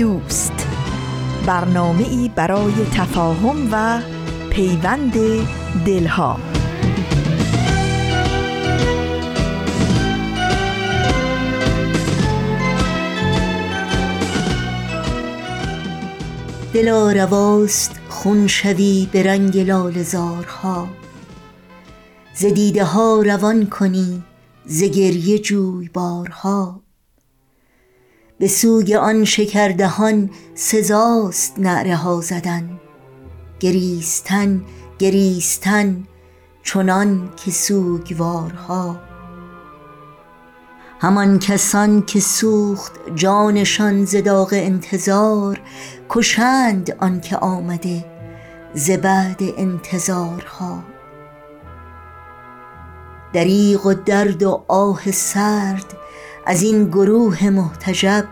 دوست. 0.00 0.66
برنامه 1.46 2.08
ای 2.08 2.30
برای 2.34 2.72
تفاهم 2.94 3.68
و 3.72 4.00
پیوند 4.50 5.12
دلها. 5.86 6.40
دلا 16.74 17.12
رواست 17.12 18.00
خون 18.08 18.46
شوی 18.46 19.08
به 19.12 19.22
رنگ 19.22 19.58
لال 19.58 20.02
زارها. 20.02 20.88
ز 22.34 22.44
دیده 22.44 22.84
ها 22.84 23.22
روان 23.22 23.66
کنی 23.66 24.22
ز 24.66 24.82
گریه 24.82 25.38
جوی 25.38 25.88
بارها. 25.88 26.80
به 28.40 28.48
سوی 28.48 28.96
آن 28.96 29.24
شکردهان 29.24 30.30
سزاست 30.54 31.58
نعره 31.58 31.96
ها 31.96 32.20
زدن. 32.20 32.80
گریستن 33.60 34.64
گریستن 34.98 36.04
چنان 36.62 37.30
که 37.36 37.50
سوگوارها. 37.50 39.00
همان 41.00 41.38
کسان 41.38 42.02
که 42.06 42.20
سوخت 42.20 42.92
جانشان 43.14 44.04
ز 44.04 44.16
داغ 44.16 44.48
انتظار 44.52 45.60
کشند 46.08 46.96
آن 47.00 47.20
که 47.20 47.36
آمده 47.36 48.04
ز 48.74 48.90
بعد 48.90 49.40
انتظارها. 49.56 50.84
دریغ 53.32 53.86
و 53.86 53.94
درد 53.94 54.42
و 54.42 54.64
آه 54.68 55.10
سرد 55.10 55.94
از 56.50 56.62
این 56.62 56.84
گروه 56.84 57.50
محتجب 57.50 58.28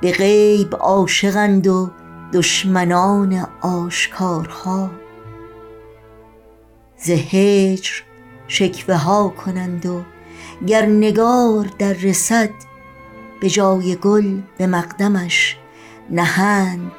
به 0.00 0.12
غیب 0.12 0.76
عاشقند 0.76 1.66
و 1.66 1.90
دشمنان 2.32 3.46
آشکارها. 3.60 4.90
ز 6.96 7.10
هجر 7.10 7.90
شکوه 8.48 8.94
ها 8.94 9.28
کنند 9.28 9.86
و 9.86 10.02
گر 10.66 10.86
نگار 10.86 11.66
در 11.78 11.92
رسد 11.92 12.50
به 13.40 13.50
جای 13.50 13.96
گل 13.96 14.40
به 14.58 14.66
مقدمش 14.66 15.56
نهند 16.10 16.92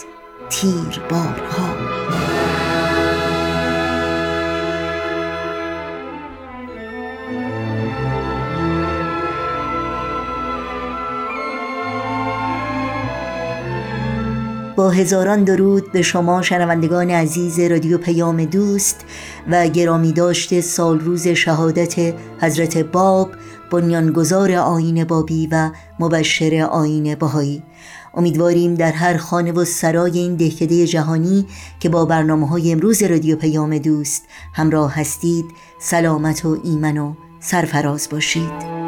تیر 0.50 1.02
بارها 1.10 1.71
با 14.76 14.90
هزاران 14.90 15.44
درود 15.44 15.92
به 15.92 16.02
شما 16.02 16.42
شنوندگان 16.42 17.10
عزیز 17.10 17.60
رادیو 17.60 17.98
پیام 17.98 18.46
دوست 18.46 19.06
و 19.50 19.68
گرامی 19.68 20.12
داشته 20.12 20.62
سال 20.62 21.00
روز 21.00 21.28
شهادت 21.28 22.14
حضرت 22.40 22.78
باب 22.78 23.30
بنیانگذار 23.72 24.52
آین 24.52 25.04
بابی 25.04 25.48
و 25.52 25.70
مبشر 26.00 26.68
آین 26.72 27.16
بهایی. 27.16 27.64
امیدواریم 28.14 28.76
در 28.76 28.92
هر 28.92 29.18
خانه 29.18 29.52
و 29.52 29.66
سرای 29.66 30.20
این 30.20 30.36
دهکده 30.36 30.88
جهانی 30.88 31.46
که 31.80 31.90
با 31.90 32.06
برنامه 32.06 32.48
های 32.48 32.72
امروز 32.72 33.04
رادیو 33.04 33.36
پیام 33.36 33.78
دوست 33.78 34.24
همراه 34.54 35.00
هستید 35.00 35.46
سلامت 35.80 36.46
و 36.46 36.58
ایمن 36.64 36.98
و 36.98 37.14
سرفراز 37.40 38.08
باشید. 38.12 38.82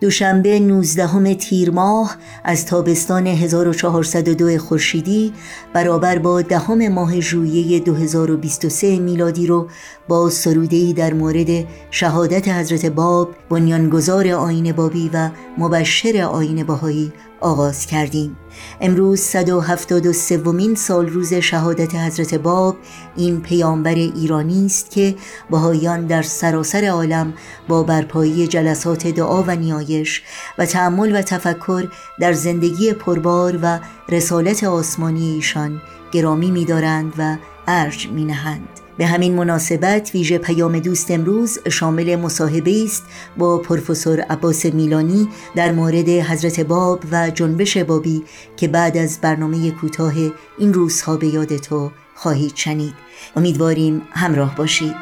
دوشنبه 0.00 0.60
19 0.60 1.34
تیر 1.34 1.70
ماه 1.70 2.16
از 2.44 2.66
تابستان 2.66 3.26
1402 3.26 4.58
خورشیدی 4.58 5.32
برابر 5.72 6.18
با 6.18 6.42
دهم 6.42 6.88
ماه 6.88 7.20
ژوئیه 7.20 7.80
2023 7.80 8.98
میلادی 8.98 9.46
رو 9.46 9.68
با 10.08 10.30
سرودهی 10.30 10.92
در 10.92 11.12
مورد 11.12 11.64
شهادت 11.90 12.48
حضرت 12.48 12.86
باب 12.86 13.28
بنیانگذار 13.50 14.28
آین 14.28 14.72
بابی 14.72 15.10
و 15.12 15.30
مبشر 15.58 16.22
آین 16.22 16.64
باهایی 16.64 17.12
آغاز 17.40 17.86
کردیم. 17.86 18.36
امروز 18.80 19.20
173 19.20 20.38
ومین 20.38 20.74
سال 20.74 21.08
روز 21.08 21.34
شهادت 21.34 21.94
حضرت 21.94 22.34
باب 22.34 22.76
این 23.16 23.40
پیامبر 23.40 23.94
ایرانی 23.94 24.66
است 24.66 24.90
که 24.90 25.14
بهاییان 25.50 26.06
در 26.06 26.22
سراسر 26.22 26.84
عالم 26.84 27.34
با 27.68 27.82
برپایی 27.82 28.46
جلسات 28.46 29.06
دعا 29.06 29.42
و 29.42 29.50
نیایش 29.50 30.22
و 30.58 30.66
تعمل 30.66 31.16
و 31.16 31.22
تفکر 31.22 31.88
در 32.20 32.32
زندگی 32.32 32.92
پربار 32.92 33.58
و 33.62 33.78
رسالت 34.08 34.64
آسمانی 34.64 35.34
ایشان 35.34 35.82
گرامی 36.12 36.50
می‌دارند 36.50 37.12
و 37.18 37.36
ارج 37.68 38.08
می‌نهند. 38.08 38.79
به 39.00 39.06
همین 39.06 39.34
مناسبت 39.34 40.10
ویژه 40.14 40.38
پیام 40.38 40.78
دوست 40.78 41.10
امروز 41.10 41.58
شامل 41.68 42.16
مصاحبه 42.16 42.84
است 42.84 43.02
با 43.38 43.58
پروفسور 43.58 44.20
عباس 44.20 44.66
میلانی 44.66 45.28
در 45.56 45.72
مورد 45.72 46.08
حضرت 46.08 46.60
باب 46.60 47.00
و 47.12 47.30
جنبش 47.30 47.76
بابی 47.76 48.22
که 48.56 48.68
بعد 48.68 48.96
از 48.96 49.18
برنامه 49.20 49.70
کوتاه 49.70 50.12
این 50.58 50.74
روزها 50.74 51.16
به 51.16 51.26
یاد 51.26 51.56
تو 51.56 51.90
خواهید 52.14 52.56
شنید. 52.56 52.94
امیدواریم 53.36 54.02
همراه 54.10 54.56
باشید. 54.56 54.94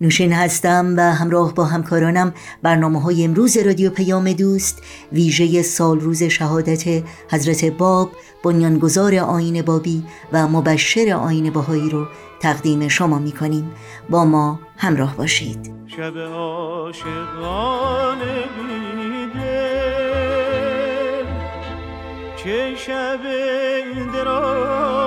نوشین 0.00 0.32
هستم 0.32 0.94
و 0.96 1.00
همراه 1.00 1.54
با 1.54 1.64
همکارانم 1.64 2.34
برنامه 2.62 3.02
های 3.02 3.24
امروز 3.24 3.56
رادیو 3.56 3.90
پیام 3.90 4.32
دوست 4.32 4.82
ویژه 5.12 5.62
سال 5.62 6.00
روز 6.00 6.22
شهادت 6.22 7.04
حضرت 7.30 7.64
باب 7.64 8.10
بنیانگذار 8.44 9.14
آین 9.14 9.62
بابی 9.62 10.04
و 10.32 10.48
مبشر 10.48 11.12
آین 11.12 11.50
باهایی 11.50 11.90
رو 11.90 12.06
تقدیم 12.40 12.88
شما 12.88 13.18
می 13.18 13.32
کنیم 13.32 13.70
با 14.10 14.24
ما 14.24 14.60
همراه 14.76 15.16
باشید. 15.16 15.72
شب 15.86 16.12
چه 22.36 22.74
شب 22.76 23.20
دراز 24.12 24.99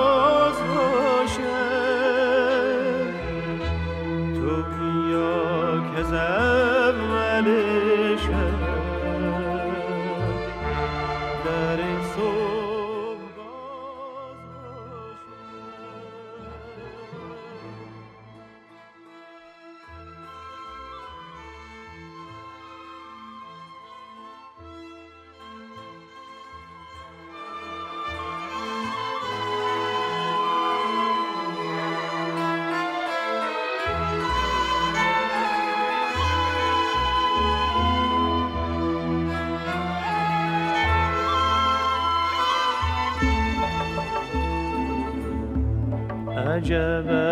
güzel 5.96 6.53
است 46.64 46.70
اگر 46.70 47.23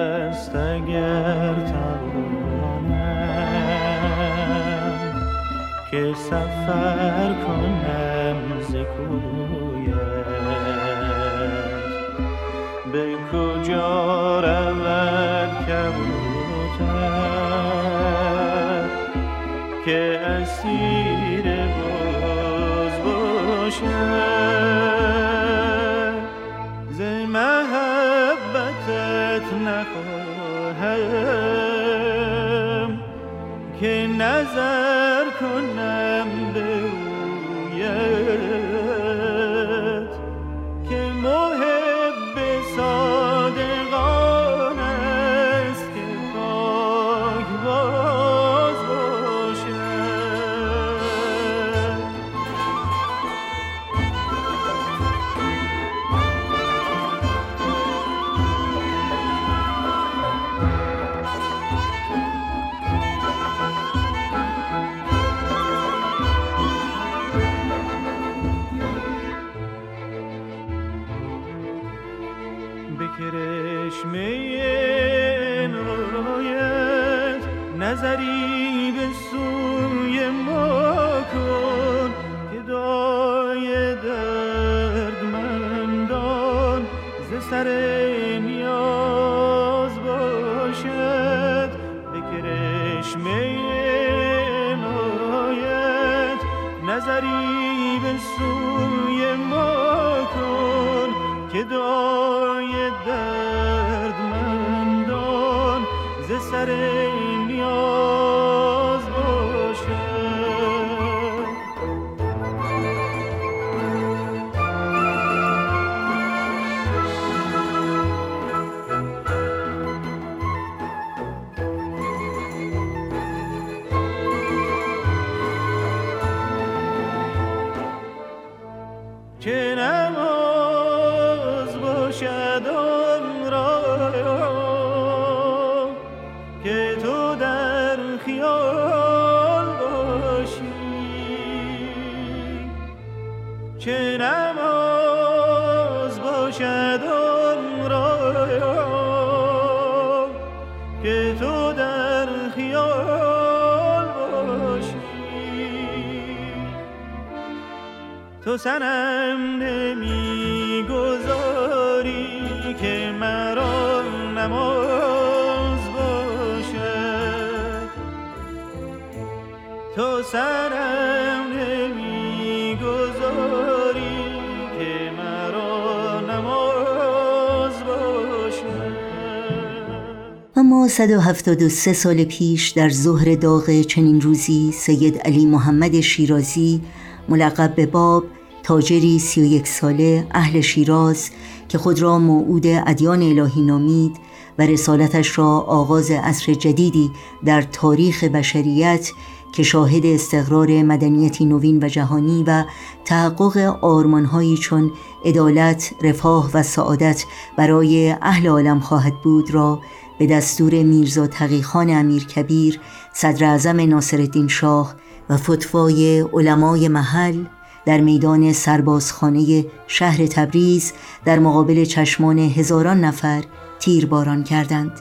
173 180.93 181.93
سال 181.93 182.25
پیش 182.25 182.71
در 182.71 182.89
ظهر 182.89 183.35
داغ 183.35 183.81
چنین 183.81 184.21
روزی 184.21 184.73
سید 184.73 185.19
علی 185.19 185.47
محمد 185.47 186.01
شیرازی 186.01 186.81
ملقب 187.29 187.75
به 187.75 187.87
باب 187.87 188.25
تاجری 188.63 189.19
سی 189.19 189.41
و 189.41 189.45
یک 189.45 189.69
ساله 189.69 190.27
اهل 190.31 190.61
شیراز 190.61 191.31
که 191.69 191.79
خود 191.79 192.03
را 192.03 192.19
موعود 192.19 192.67
ادیان 192.67 193.23
الهی 193.23 193.63
نامید 193.63 194.17
و 194.59 194.63
رسالتش 194.63 195.39
را 195.39 195.61
آغاز 195.61 196.11
عصر 196.11 196.55
جدیدی 196.55 197.11
در 197.45 197.63
تاریخ 197.63 198.25
بشریت 198.25 199.13
که 199.53 199.63
شاهد 199.63 200.07
استقرار 200.07 200.83
مدنیتی 200.83 201.45
نوین 201.45 201.85
و 201.85 201.89
جهانی 201.89 202.45
و 202.47 202.65
تحقق 203.05 203.79
آرمانهایی 203.81 204.57
چون 204.57 204.91
عدالت، 205.25 205.95
رفاه 206.03 206.51
و 206.55 206.63
سعادت 206.63 207.25
برای 207.57 208.17
اهل 208.23 208.49
عالم 208.49 208.81
خواهد 208.81 209.15
بود 209.23 209.51
را 209.51 209.81
به 210.23 210.29
دستور 210.29 210.83
میرزا 210.83 211.27
تقیخان 211.27 211.91
امیر 211.91 212.25
کبیر 212.25 212.81
صدر 213.13 213.45
اعظم 213.45 213.81
ناصر 213.81 214.47
شاه 214.49 214.95
و 215.31 215.37
فتوای 215.37 216.21
علمای 216.21 216.89
محل 216.89 217.45
در 217.87 218.01
میدان 218.01 218.53
سربازخانه 218.53 219.67
شهر 219.87 220.27
تبریز 220.27 220.93
در 221.25 221.39
مقابل 221.39 221.85
چشمان 221.85 222.39
هزاران 222.39 223.05
نفر 223.05 223.45
تیرباران 223.79 224.45
کردند. 224.45 225.01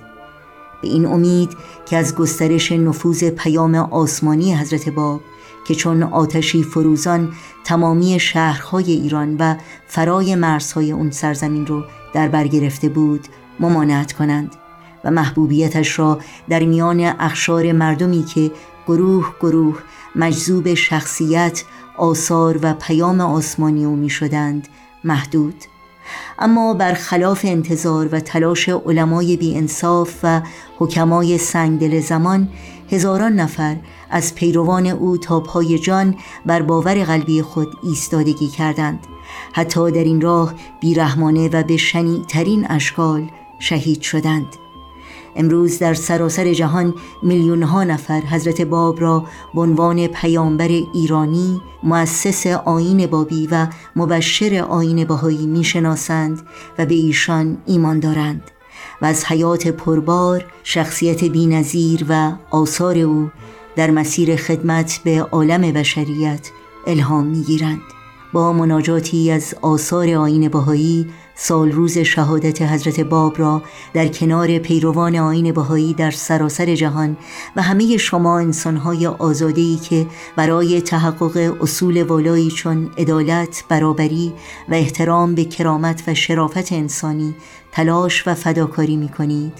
به 0.81 0.87
این 0.87 1.05
امید 1.05 1.49
که 1.85 1.97
از 1.97 2.15
گسترش 2.15 2.71
نفوذ 2.71 3.23
پیام 3.23 3.75
آسمانی 3.75 4.55
حضرت 4.55 4.89
باب 4.89 5.21
که 5.67 5.75
چون 5.75 6.03
آتشی 6.03 6.63
فروزان 6.63 7.33
تمامی 7.63 8.19
شهرهای 8.19 8.91
ایران 8.91 9.37
و 9.39 9.55
فرای 9.87 10.35
مرزهای 10.35 10.91
اون 10.91 11.11
سرزمین 11.11 11.65
رو 11.65 11.83
در 12.13 12.27
بر 12.27 12.47
گرفته 12.47 12.89
بود 12.89 13.27
ممانعت 13.59 14.13
کنند. 14.13 14.60
و 15.03 15.11
محبوبیتش 15.11 15.99
را 15.99 16.19
در 16.49 16.59
میان 16.59 16.99
اخشار 16.99 17.71
مردمی 17.71 18.25
که 18.25 18.51
گروه 18.87 19.33
گروه 19.41 19.79
مجذوب 20.15 20.73
شخصیت 20.73 21.63
آثار 21.97 22.59
و 22.61 22.73
پیام 22.73 23.21
آسمانی 23.21 23.85
او 23.85 23.95
می 23.95 24.09
شدند 24.09 24.67
محدود. 25.03 25.55
اما 26.39 26.73
برخلاف 26.73 27.45
انتظار 27.45 28.09
و 28.11 28.19
تلاش 28.19 28.69
علمای 28.69 29.37
بی 29.37 29.57
انصاف 29.57 30.19
و 30.23 30.41
حکمای 30.79 31.37
سنگدل 31.37 31.99
زمان 31.99 32.49
هزاران 32.91 33.33
نفر 33.33 33.77
از 34.09 34.35
پیروان 34.35 34.87
او 34.87 35.17
تا 35.17 35.39
پای 35.39 35.79
جان 35.79 36.15
بر 36.45 36.61
باور 36.61 37.03
قلبی 37.03 37.41
خود 37.41 37.67
ایستادگی 37.83 38.47
کردند. 38.47 38.99
حتی 39.53 39.91
در 39.91 40.03
این 40.03 40.21
راه 40.21 40.53
بیرحمانه 40.79 41.49
و 41.49 41.63
به 41.63 41.77
شنیعترین 41.77 42.67
اشکال 42.69 43.29
شهید 43.59 44.01
شدند. 44.01 44.60
امروز 45.35 45.79
در 45.79 45.93
سراسر 45.93 46.53
جهان 46.53 46.93
میلیون 47.23 47.63
ها 47.63 47.83
نفر 47.83 48.19
حضرت 48.21 48.61
باب 48.61 49.01
را 49.01 49.25
به 49.53 49.61
عنوان 49.61 50.07
پیامبر 50.07 50.67
ایرانی 50.93 51.61
مؤسس 51.83 52.47
آین 52.47 53.05
بابی 53.05 53.47
و 53.51 53.67
مبشر 53.95 54.65
آین 54.69 55.05
بهایی 55.05 55.47
می‌شناسند 55.47 56.41
و 56.77 56.85
به 56.85 56.95
ایشان 56.95 57.57
ایمان 57.65 57.99
دارند 57.99 58.51
و 59.01 59.05
از 59.05 59.25
حیات 59.25 59.67
پربار 59.67 60.45
شخصیت 60.63 61.23
بینظیر 61.23 62.05
و 62.09 62.31
آثار 62.51 62.97
او 62.97 63.31
در 63.75 63.91
مسیر 63.91 64.35
خدمت 64.35 64.99
به 65.03 65.21
عالم 65.21 65.61
بشریت 65.61 66.51
الهام 66.87 67.25
می‌گیرند. 67.25 67.81
با 68.33 68.53
مناجاتی 68.53 69.31
از 69.31 69.55
آثار 69.61 70.09
آین 70.09 70.49
بهایی 70.49 71.07
سال 71.43 71.71
روز 71.71 71.97
شهادت 71.97 72.61
حضرت 72.61 72.99
باب 72.99 73.39
را 73.39 73.61
در 73.93 74.07
کنار 74.07 74.57
پیروان 74.57 75.15
آین 75.15 75.51
بهایی 75.51 75.93
در 75.93 76.11
سراسر 76.11 76.75
جهان 76.75 77.17
و 77.55 77.61
همه 77.61 77.97
شما 77.97 78.39
انسانهای 78.39 79.07
آزادهی 79.07 79.77
که 79.77 80.05
برای 80.35 80.81
تحقق 80.81 81.57
اصول 81.61 82.03
والایی 82.03 82.51
چون 82.51 82.91
عدالت، 82.97 83.63
برابری 83.69 84.33
و 84.69 84.73
احترام 84.73 85.35
به 85.35 85.45
کرامت 85.45 86.03
و 86.07 86.13
شرافت 86.13 86.73
انسانی 86.73 87.35
تلاش 87.71 88.27
و 88.27 88.33
فداکاری 88.33 88.95
می 88.95 89.09
کنید 89.09 89.53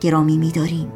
گرامی 0.00 0.38
می 0.38 0.52
داریم. 0.52 0.92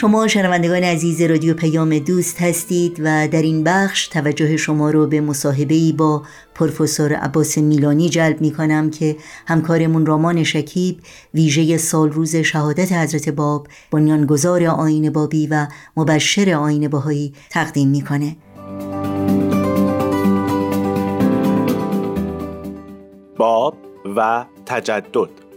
شما 0.00 0.28
شنوندگان 0.28 0.84
عزیز 0.84 1.22
رادیو 1.22 1.54
پیام 1.54 1.98
دوست 1.98 2.42
هستید 2.42 3.00
و 3.04 3.28
در 3.28 3.42
این 3.42 3.64
بخش 3.64 4.08
توجه 4.08 4.56
شما 4.56 4.90
رو 4.90 5.06
به 5.06 5.20
مصاحبه‌ای 5.20 5.92
با 5.92 6.22
پروفسور 6.54 7.12
عباس 7.12 7.58
میلانی 7.58 8.08
جلب 8.08 8.40
می 8.40 8.52
کنم 8.52 8.90
که 8.90 9.16
همکارمون 9.46 10.06
رامان 10.06 10.44
شکیب 10.44 11.00
ویژه 11.34 11.76
سال 11.76 12.12
روز 12.12 12.36
شهادت 12.36 12.92
حضرت 12.92 13.28
باب 13.28 13.66
بنیانگذار 13.90 14.64
آین 14.64 15.10
بابی 15.10 15.46
و 15.46 15.66
مبشر 15.96 16.50
آین 16.54 16.88
باهایی 16.88 17.34
تقدیم 17.50 17.88
می‌کنه. 17.88 18.36
باب 23.36 23.76
و 24.16 24.44
تجدد 24.66 25.49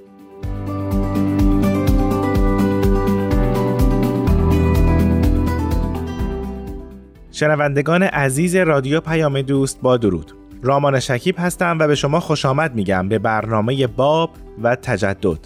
شنوندگان 7.35 8.03
عزیز 8.03 8.55
رادیو 8.55 8.99
پیام 8.99 9.41
دوست 9.41 9.81
با 9.81 9.97
درود. 9.97 10.31
رامان 10.63 10.99
شکیب 10.99 11.35
هستم 11.39 11.77
و 11.79 11.87
به 11.87 11.95
شما 11.95 12.19
خوش 12.19 12.45
آمد 12.45 12.75
میگم 12.75 13.09
به 13.09 13.19
برنامه 13.19 13.87
باب 13.87 14.29
و 14.63 14.75
تجدد. 14.75 15.39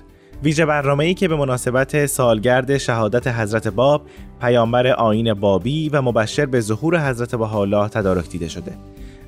ویژه 0.43 0.65
برنامه 0.65 1.05
ای 1.05 1.13
که 1.13 1.27
به 1.27 1.35
مناسبت 1.35 2.05
سالگرد 2.05 2.77
شهادت 2.77 3.27
حضرت 3.27 3.67
باب 3.67 4.05
پیامبر 4.41 4.87
آین 4.87 5.33
بابی 5.33 5.89
و 5.89 6.01
مبشر 6.01 6.45
به 6.45 6.59
ظهور 6.59 7.09
حضرت 7.09 7.35
بهاءالله 7.35 7.87
تدارک 7.87 8.29
دیده 8.29 8.47
شده. 8.47 8.71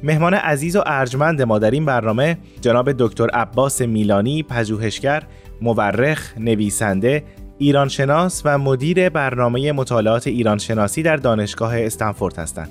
مهمان 0.03 0.33
عزیز 0.33 0.75
و 0.75 0.83
ارجمند 0.85 1.41
ما 1.41 1.59
در 1.59 1.71
این 1.71 1.85
برنامه 1.85 2.37
جناب 2.61 2.91
دکتر 2.91 3.29
عباس 3.29 3.81
میلانی 3.81 4.43
پژوهشگر 4.43 5.23
مورخ 5.61 6.37
نویسنده 6.37 7.23
ایرانشناس 7.59 8.41
و 8.45 8.57
مدیر 8.57 9.09
برنامه 9.09 9.71
مطالعات 9.71 10.27
ایرانشناسی 10.27 11.03
در 11.03 11.15
دانشگاه 11.15 11.79
استنفورد 11.79 12.37
هستند 12.37 12.69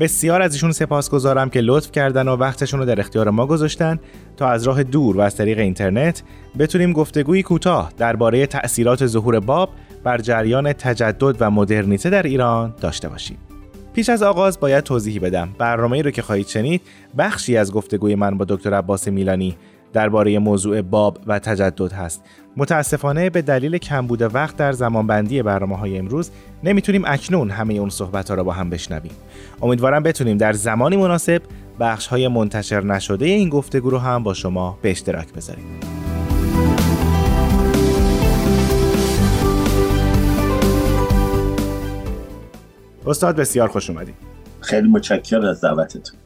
بسیار 0.00 0.42
از 0.42 0.52
ایشون 0.52 0.72
سپاسگزارم 0.72 1.50
که 1.50 1.60
لطف 1.60 1.92
کردن 1.92 2.28
و 2.28 2.36
وقتشون 2.36 2.80
رو 2.80 2.86
در 2.86 3.00
اختیار 3.00 3.30
ما 3.30 3.46
گذاشتن 3.46 3.98
تا 4.36 4.48
از 4.48 4.64
راه 4.64 4.82
دور 4.82 5.16
و 5.16 5.20
از 5.20 5.36
طریق 5.36 5.58
اینترنت 5.58 6.22
بتونیم 6.58 6.92
گفتگویی 6.92 7.42
کوتاه 7.42 7.92
درباره 7.96 8.46
تأثیرات 8.46 9.06
ظهور 9.06 9.40
باب 9.40 9.70
بر 10.04 10.18
جریان 10.18 10.72
تجدد 10.72 11.36
و 11.40 11.50
مدرنیته 11.50 12.10
در 12.10 12.22
ایران 12.22 12.74
داشته 12.80 13.08
باشیم. 13.08 13.38
پیش 13.92 14.08
از 14.08 14.22
آغاز 14.22 14.60
باید 14.60 14.84
توضیحی 14.84 15.18
بدم. 15.18 15.48
برنامه‌ای 15.58 16.02
رو 16.02 16.10
که 16.10 16.22
خواهید 16.22 16.46
شنید 16.46 16.82
بخشی 17.18 17.56
از 17.56 17.72
گفتگوی 17.72 18.14
من 18.14 18.38
با 18.38 18.44
دکتر 18.48 18.74
عباس 18.74 19.08
میلانی 19.08 19.56
درباره 19.92 20.38
موضوع 20.38 20.82
باب 20.82 21.18
و 21.26 21.38
تجدد 21.38 21.92
هست. 21.92 22.24
متاسفانه 22.56 23.30
به 23.30 23.42
دلیل 23.42 23.78
کمبود 23.78 24.34
وقت 24.34 24.56
در 24.56 24.72
زمانبندی 24.72 25.42
برنامه 25.42 25.76
های 25.76 25.98
امروز 25.98 26.30
نمی‌تونیم 26.64 27.02
اکنون 27.06 27.50
همه 27.50 27.74
اون 27.74 27.90
صحبت 27.90 28.28
ها 28.28 28.34
را 28.34 28.44
با 28.44 28.52
هم 28.52 28.70
بشنویم. 28.70 29.12
امیدوارم 29.62 30.02
بتونیم 30.02 30.36
در 30.36 30.52
زمانی 30.52 30.96
مناسب 30.96 31.42
بخش 31.80 32.06
های 32.06 32.28
منتشر 32.28 32.84
نشده 32.84 33.26
این 33.26 33.48
گفتگو 33.48 33.90
رو 33.90 33.98
هم 33.98 34.22
با 34.22 34.34
شما 34.34 34.78
به 34.82 34.90
اشتراک 34.90 35.32
بذاریم. 35.32 35.64
استاد 43.06 43.36
بسیار 43.36 43.68
خوش 43.68 43.90
اومدید. 43.90 44.14
خیلی 44.60 44.88
متشکرم 44.88 45.44
از 45.44 45.60
دعوتتون. 45.60 46.16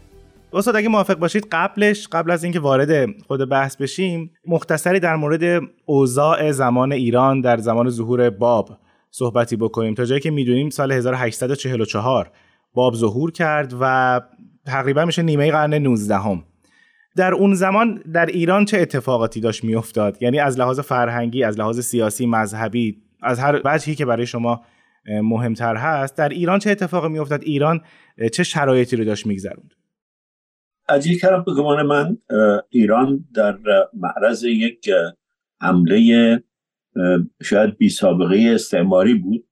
استاد 0.54 0.76
اگه 0.76 0.88
موافق 0.88 1.14
باشید 1.14 1.46
قبلش 1.52 2.08
قبل 2.12 2.30
از 2.30 2.44
اینکه 2.44 2.60
وارد 2.60 3.20
خود 3.26 3.48
بحث 3.48 3.76
بشیم 3.76 4.30
مختصری 4.46 5.00
در 5.00 5.16
مورد 5.16 5.62
اوضاع 5.84 6.50
زمان 6.52 6.92
ایران 6.92 7.40
در 7.40 7.56
زمان 7.56 7.90
ظهور 7.90 8.30
باب 8.30 8.78
صحبتی 9.10 9.56
بکنیم. 9.56 9.94
تا 9.94 10.04
جایی 10.04 10.20
که 10.20 10.30
می‌دونیم 10.30 10.70
سال 10.70 10.92
1844 10.92 12.30
باب 12.74 12.94
ظهور 12.94 13.30
کرد 13.30 13.74
و 13.80 14.20
تقریبا 14.66 15.04
میشه 15.04 15.22
نیمه 15.22 15.50
قرن 15.50 15.74
19 15.74 16.16
هم. 16.16 16.44
در 17.16 17.34
اون 17.34 17.54
زمان 17.54 18.02
در 18.12 18.26
ایران 18.26 18.64
چه 18.64 18.78
اتفاقاتی 18.78 19.40
داشت 19.40 19.64
میافتاد؟ 19.64 20.22
یعنی 20.22 20.38
از 20.38 20.58
لحاظ 20.58 20.80
فرهنگی 20.80 21.44
از 21.44 21.58
لحاظ 21.58 21.80
سیاسی 21.80 22.26
مذهبی 22.26 23.02
از 23.22 23.38
هر 23.38 23.60
وجهی 23.64 23.94
که 23.94 24.04
برای 24.04 24.26
شما 24.26 24.62
مهمتر 25.22 25.76
هست 25.76 26.16
در 26.16 26.28
ایران 26.28 26.58
چه 26.58 26.70
اتفاقی 26.70 27.08
میافتاد؟ 27.08 27.42
ایران 27.42 27.80
چه 28.32 28.42
شرایطی 28.42 28.96
رو 28.96 29.04
داشت 29.04 29.26
میگذروند؟ 29.26 29.74
از 30.88 31.06
یک 31.06 31.20
طرف 31.20 31.44
به 31.44 31.54
گمان 31.54 31.86
من 31.86 32.18
ایران 32.70 33.24
در 33.34 33.58
معرض 33.94 34.44
یک 34.44 34.90
حمله 35.60 36.42
شاید 37.42 37.76
بی 37.76 37.88
سابقه 37.88 38.50
استعماری 38.54 39.14
بود. 39.14 39.44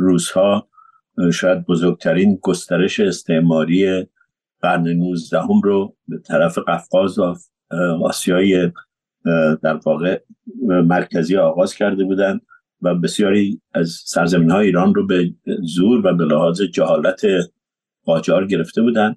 روزها 0.00 0.68
شاید 1.32 1.64
بزرگترین 1.64 2.38
گسترش 2.42 3.00
استعماری 3.00 4.06
قرن 4.60 4.88
19 4.88 5.40
هم 5.40 5.60
رو 5.64 5.96
به 6.08 6.18
طرف 6.18 6.58
قفقاز 6.58 7.18
و 7.18 7.34
آسیای 8.04 8.72
در 9.62 9.80
واقع 9.86 10.20
مرکزی 10.68 11.36
آغاز 11.36 11.74
کرده 11.74 12.04
بودند 12.04 12.40
و 12.82 12.94
بسیاری 12.94 13.60
از 13.74 13.90
سرزمین 14.04 14.50
های 14.50 14.66
ایران 14.66 14.94
رو 14.94 15.06
به 15.06 15.34
زور 15.62 16.06
و 16.06 16.16
به 16.16 16.24
لحاظ 16.24 16.62
جهالت 16.62 17.22
قاجار 18.04 18.46
گرفته 18.46 18.82
بودند. 18.82 19.16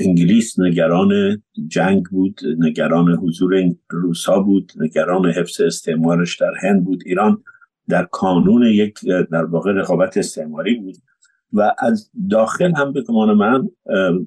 انگلیس 0.00 0.60
نگران 0.60 1.42
جنگ 1.68 2.04
بود 2.04 2.40
نگران 2.58 3.08
حضور 3.14 3.74
روسا 3.90 4.40
بود 4.40 4.72
نگران 4.80 5.26
حفظ 5.26 5.60
استعمارش 5.60 6.36
در 6.36 6.52
هند 6.62 6.84
بود. 6.84 7.02
ایران 7.06 7.42
در 7.88 8.04
کانون 8.04 8.62
یک 8.62 8.98
در 9.30 9.44
واقع 9.44 9.72
رقابت 9.72 10.16
استعماری 10.16 10.74
بود 10.74 10.96
و 11.52 11.74
از 11.78 12.10
داخل 12.30 12.72
هم 12.76 12.92
به 12.92 13.02
گمان 13.02 13.34
من 13.34 13.68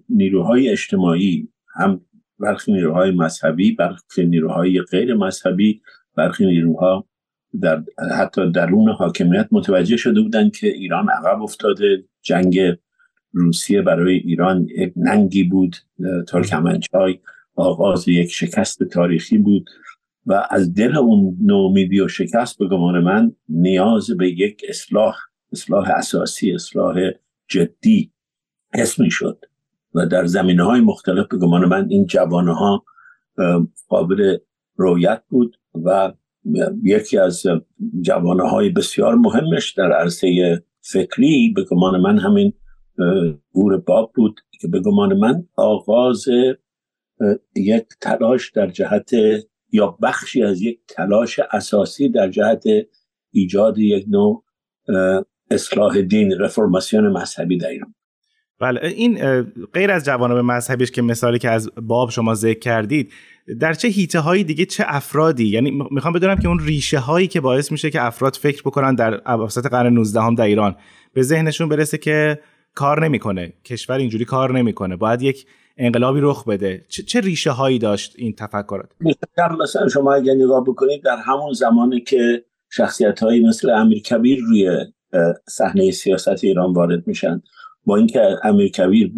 نیروهای 0.10 0.70
اجتماعی 0.70 1.50
هم 1.76 2.02
برخی 2.40 2.74
نیروهای 2.74 3.12
مذهبی 3.12 3.72
برخی 3.72 4.26
نیروهای 4.26 4.82
غیر 4.82 5.16
مذهبی 5.16 5.82
برخی 6.16 6.46
نیروها 6.46 7.08
در 7.62 7.84
حتی 8.20 8.52
درون 8.52 8.90
حاکمیت 8.90 9.48
متوجه 9.52 9.98
شده 9.98 10.22
بودند 10.22 10.56
که 10.56 10.68
ایران 10.68 11.10
عقب 11.10 11.42
افتاده 11.42 12.04
جنگ 12.22 12.60
روسیه 13.36 13.82
برای 13.82 14.14
ایران 14.16 14.68
یک 14.78 14.94
ننگی 14.96 15.44
بود 15.44 15.76
ترکمنچای 16.28 17.20
آغاز 17.56 18.08
یک 18.08 18.32
شکست 18.32 18.84
تاریخی 18.84 19.38
بود 19.38 19.70
و 20.26 20.48
از 20.50 20.74
دل 20.74 20.98
اون 20.98 21.38
نومیدی 21.42 22.02
و 22.02 22.08
شکست 22.08 22.58
به 22.58 22.68
گمان 22.68 23.00
من 23.00 23.32
نیاز 23.50 24.12
به 24.12 24.30
یک 24.30 24.62
اصلاح 24.70 25.18
اصلاح 25.52 25.90
اساسی 25.90 26.54
اصلاح 26.54 26.96
جدی 27.48 28.12
حس 28.74 28.96
شد 29.10 29.46
و 29.94 30.06
در 30.06 30.26
زمینه 30.26 30.64
های 30.64 30.82
مختلف 30.82 31.28
به 31.28 31.38
گمان 31.38 31.66
من 31.66 31.88
این 31.90 32.06
جوانه 32.06 32.54
ها 32.54 32.86
قابل 33.88 34.38
رویت 34.76 35.22
بود 35.30 35.58
و 35.86 36.14
یکی 36.84 37.18
از 37.18 37.44
جوانه 38.02 38.50
های 38.50 38.70
بسیار 38.70 39.16
مهمش 39.16 39.72
در 39.72 39.92
عرصه 39.92 40.64
فکری 40.82 41.54
به 41.56 41.64
گمان 41.64 42.02
من 42.02 42.20
همین 42.20 42.54
گور 43.52 43.78
باب 43.78 44.12
بود 44.16 44.40
که 44.62 44.68
به 44.68 44.80
گمان 44.80 45.18
من 45.18 45.48
آغاز 45.56 46.26
یک 47.56 47.86
تلاش 48.02 48.52
در 48.52 48.68
جهت 48.68 49.12
یا 49.72 49.98
بخشی 50.02 50.44
از 50.44 50.62
یک 50.62 50.80
تلاش 50.88 51.40
اساسی 51.52 52.10
در 52.10 52.30
جهت 52.30 52.64
ایجاد 53.32 53.78
یک 53.78 54.06
نوع 54.08 54.44
اصلاح 55.52 56.02
دین 56.02 56.40
رفرماسیون 56.40 57.08
مذهبی 57.08 57.58
در 57.58 57.70
ایران. 57.70 57.94
بله 58.60 58.88
این 58.88 59.42
غیر 59.74 59.92
از 59.92 60.06
جوانب 60.06 60.38
مذهبیش 60.38 60.92
که 60.92 61.02
مثالی 61.02 61.40
که 61.40 61.50
از 61.50 61.72
باب 61.82 62.10
شما 62.10 62.34
ذکر 62.34 62.60
کردید 62.60 63.12
در 63.60 63.74
چه 63.74 63.88
هیته 63.88 64.20
هایی 64.20 64.44
دیگه 64.44 64.66
چه 64.66 64.84
افرادی؟ 64.88 65.48
یعنی 65.48 65.72
می‌خوام 65.92 66.14
بدونم 66.14 66.36
که 66.36 66.48
اون 66.48 66.60
ریشه 66.60 67.00
هایی 67.00 67.28
که 67.28 67.42
باعث 67.42 67.72
میشه 67.72 67.90
که 67.90 68.06
افراد 68.06 68.36
فکر 68.36 68.62
بکنن 68.62 68.96
در 68.96 69.32
اواسط 69.32 69.68
قرن 69.68 69.94
19 69.94 70.22
هم 70.22 70.36
در 70.36 70.46
ایران 70.46 70.76
به 71.14 71.22
ذهنشون 71.22 71.70
برسه 71.70 71.98
که 71.98 72.40
کار 72.76 73.06
نمی‌کنه. 73.06 73.54
کشور 73.66 73.98
اینجوری 73.98 74.26
کار 74.26 74.58
نمی‌کنه. 74.58 74.96
باید 74.96 75.22
یک 75.22 75.46
انقلابی 75.78 76.20
رخ 76.22 76.48
بده. 76.48 76.86
چه, 76.90 77.04
چه 77.04 77.22
ریشه 77.22 77.52
هایی 77.52 77.80
داشت 77.80 78.14
این 78.18 78.36
تفکرات؟ 78.36 78.90
مثلا 79.62 79.88
شما 79.88 80.14
اگر 80.14 80.34
نگاه 80.34 80.64
بکنید 80.64 81.04
در 81.04 81.18
همون 81.18 81.54
زمانی 81.54 82.02
که 82.02 82.46
شخصیت 82.70 83.24
هایی 83.24 83.48
مثل 83.48 83.70
امیر 83.70 84.02
کبیر 84.02 84.40
روی 84.40 84.86
صحنه 85.48 85.92
سیاست 85.92 86.44
ایران 86.44 86.74
وارد 86.74 87.08
میشن 87.08 87.42
با 87.86 87.98
اینکه 87.98 88.22
امیر 88.44 88.72
کبیر 88.72 89.14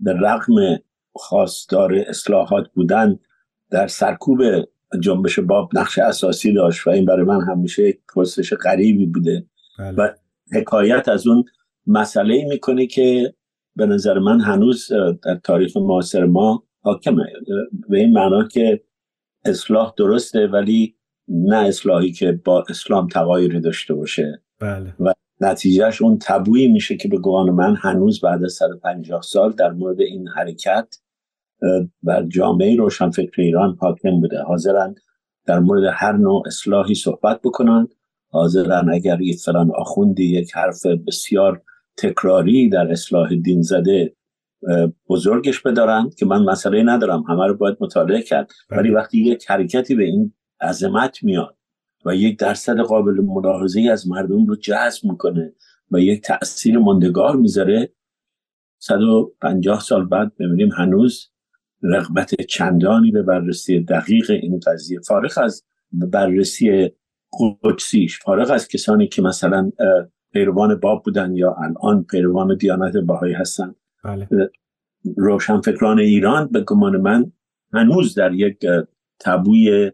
به 0.00 0.12
رغم 0.12 0.78
خواستار 1.12 1.94
اصلاحات 2.08 2.66
بودن 2.74 3.18
در 3.70 3.86
سرکوب 3.86 4.42
جنبش 5.00 5.38
باب 5.38 5.70
نقش 5.74 5.98
اساسی 5.98 6.52
داشت 6.52 6.86
و 6.86 6.90
این 6.90 7.04
برای 7.04 7.24
من 7.24 7.40
همیشه 7.40 7.88
یک 7.88 8.00
پرسش 8.14 8.52
غریبی 8.52 9.06
بوده 9.06 9.46
بله. 9.78 9.94
و 9.96 10.08
حکایت 10.52 11.08
از 11.08 11.26
اون 11.26 11.44
مسئله 11.86 12.44
می‌کنه 12.48 12.86
که 12.86 13.34
به 13.76 13.86
نظر 13.86 14.18
من 14.18 14.40
هنوز 14.40 14.92
در 15.22 15.34
تاریخ 15.44 15.76
معاصر 15.76 16.24
ما 16.24 16.64
حاکمه. 16.80 17.26
به 17.88 17.98
این 17.98 18.12
معنا 18.12 18.48
که 18.48 18.80
اصلاح 19.44 19.94
درسته 19.96 20.46
ولی 20.46 20.96
نه 21.28 21.56
اصلاحی 21.56 22.12
که 22.12 22.40
با 22.44 22.64
اسلام 22.68 23.08
تغایری 23.08 23.60
داشته 23.60 23.94
باشه. 23.94 24.42
بله. 24.60 24.94
و 25.00 25.12
نتیجهش 25.40 26.02
اون 26.02 26.18
تبویی 26.22 26.68
میشه 26.68 26.96
که 26.96 27.08
به 27.08 27.18
گمان 27.18 27.50
من 27.50 27.76
هنوز 27.76 28.20
بعد 28.20 28.44
از 28.44 28.52
150 28.52 29.22
سال 29.22 29.52
در 29.52 29.70
مورد 29.70 30.00
این 30.00 30.28
حرکت 30.28 30.96
بر 32.02 32.22
جامعه 32.22 32.76
روشنفکر 32.76 33.42
ایران 33.42 33.76
حاکم 33.80 34.20
بوده. 34.20 34.42
حاضرن 34.42 34.94
در 35.46 35.58
مورد 35.58 35.92
هر 35.94 36.12
نوع 36.12 36.42
اصلاحی 36.46 36.94
صحبت 36.94 37.40
بکنن 37.44 37.88
حاضرن 38.28 38.90
اگر 38.92 39.20
یک 39.20 39.40
فلان 39.40 39.70
آخوندی 39.74 40.24
یک 40.24 40.54
حرف 40.54 40.86
بسیار 40.86 41.62
تکراری 41.96 42.68
در 42.68 42.92
اصلاح 42.92 43.34
دین 43.34 43.62
زده 43.62 44.16
بزرگش 45.08 45.60
بدارن 45.60 46.10
که 46.18 46.26
من 46.26 46.42
مسئله 46.42 46.82
ندارم 46.82 47.22
همه 47.28 47.46
رو 47.46 47.54
باید 47.56 47.76
مطالعه 47.80 48.22
کرد 48.22 48.50
بله. 48.70 48.78
ولی 48.78 48.90
وقتی 48.90 49.18
یک 49.18 49.50
حرکتی 49.50 49.94
به 49.94 50.04
این 50.04 50.32
عظمت 50.60 51.24
میاد 51.24 51.56
و 52.04 52.14
یک 52.14 52.38
درصد 52.38 52.80
قابل 52.80 53.20
ملاحظه 53.20 53.88
از 53.92 54.08
مردم 54.08 54.46
رو 54.46 54.56
جذب 54.56 55.04
می‌کنه 55.04 55.54
و 55.90 56.00
یک 56.00 56.22
تاثیر 56.22 56.78
ماندگار 56.78 57.36
می‌ذاره 57.36 57.92
150 58.78 59.80
سال 59.80 60.04
بعد 60.04 60.32
ببینیم 60.38 60.72
هنوز 60.72 61.30
رغبت 61.82 62.42
چندانی 62.42 63.10
به 63.10 63.22
بررسی 63.22 63.80
دقیق 63.80 64.30
این 64.30 64.60
قضیه 64.66 65.00
فارغ 65.00 65.38
از 65.38 65.64
بررسی 65.92 66.90
قدسیش 67.62 68.18
فارغ 68.18 68.50
از 68.50 68.68
کسانی 68.68 69.08
که 69.08 69.22
مثلا 69.22 69.70
پیروان 70.34 70.74
باب 70.74 71.02
بودن 71.02 71.36
یا 71.36 71.56
الان 71.58 72.04
پیروان 72.04 72.56
دیانت 72.56 72.96
باهایی 72.96 73.34
هستن 73.34 73.74
بله. 74.04 74.28
روشنفکران 75.16 75.98
ایران 75.98 76.48
به 76.48 76.60
گمان 76.60 76.96
من 76.96 77.32
هنوز 77.72 78.14
در 78.14 78.32
یک 78.32 78.66
تبوی 79.20 79.92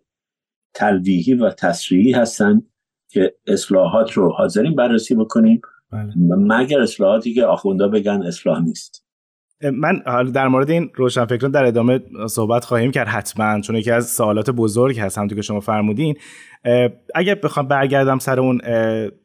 تلویحی 0.74 1.34
و 1.34 1.50
تصریحی 1.50 2.12
هستن 2.12 2.62
که 3.08 3.34
اصلاحات 3.46 4.12
رو 4.12 4.32
حاضرین 4.32 4.74
بررسی 4.74 5.14
بکنیم 5.14 5.60
بله. 5.92 6.12
مگر 6.36 6.80
اصلاحاتی 6.80 7.34
که 7.34 7.44
آخونده 7.44 7.88
بگن 7.88 8.22
اصلاح 8.26 8.62
نیست 8.62 9.09
من 9.62 10.02
در 10.34 10.48
مورد 10.48 10.70
این 10.70 10.90
روشنفکران 10.94 11.50
در 11.50 11.64
ادامه 11.64 12.00
صحبت 12.28 12.64
خواهیم 12.64 12.90
کرد 12.90 13.08
حتما 13.08 13.60
چون 13.60 13.76
یکی 13.76 13.90
از 13.90 14.10
سوالات 14.10 14.50
بزرگ 14.50 14.98
هست 14.98 15.18
همونطور 15.18 15.36
که 15.36 15.42
شما 15.42 15.60
فرمودین. 15.60 16.14
اگه 17.14 17.34
بخوام 17.34 17.68
برگردم 17.68 18.18
سر 18.18 18.40
اون 18.40 18.60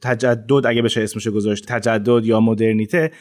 تجدد 0.01 0.65
اگه 0.65 0.81
بشه 0.81 1.01
اسمش 1.01 1.27
گذاشت 1.27 1.65
تجدد 1.67 2.25
یا 2.25 2.39
مدرنیته 2.39 3.11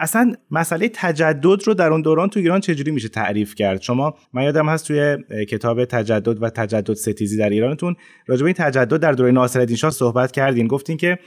اصلا 0.00 0.32
مسئله 0.50 0.90
تجدد 0.94 1.62
رو 1.64 1.74
در 1.74 1.92
اون 1.92 2.02
دوران 2.02 2.28
تو 2.28 2.40
ایران 2.40 2.60
چجوری 2.60 2.90
میشه 2.90 3.08
تعریف 3.08 3.54
کرد؟ 3.54 3.80
شما 3.80 4.14
من 4.32 4.42
یادم 4.42 4.68
هست 4.68 4.86
توی 4.86 5.16
کتاب 5.44 5.84
تجدد 5.84 6.42
و 6.42 6.50
تجدد 6.50 6.94
ستیزی 6.94 7.38
در 7.38 7.50
ایرانتون 7.50 7.96
راجع 8.26 8.42
به 8.42 8.46
این 8.46 8.54
تجدد 8.54 8.96
در 8.96 9.12
دوره 9.12 9.30
ناصرالدین 9.30 9.76
شاه 9.76 9.90
صحبت 9.90 10.32
کردین. 10.32 10.66
گفتین 10.66 10.96
که 10.96 11.18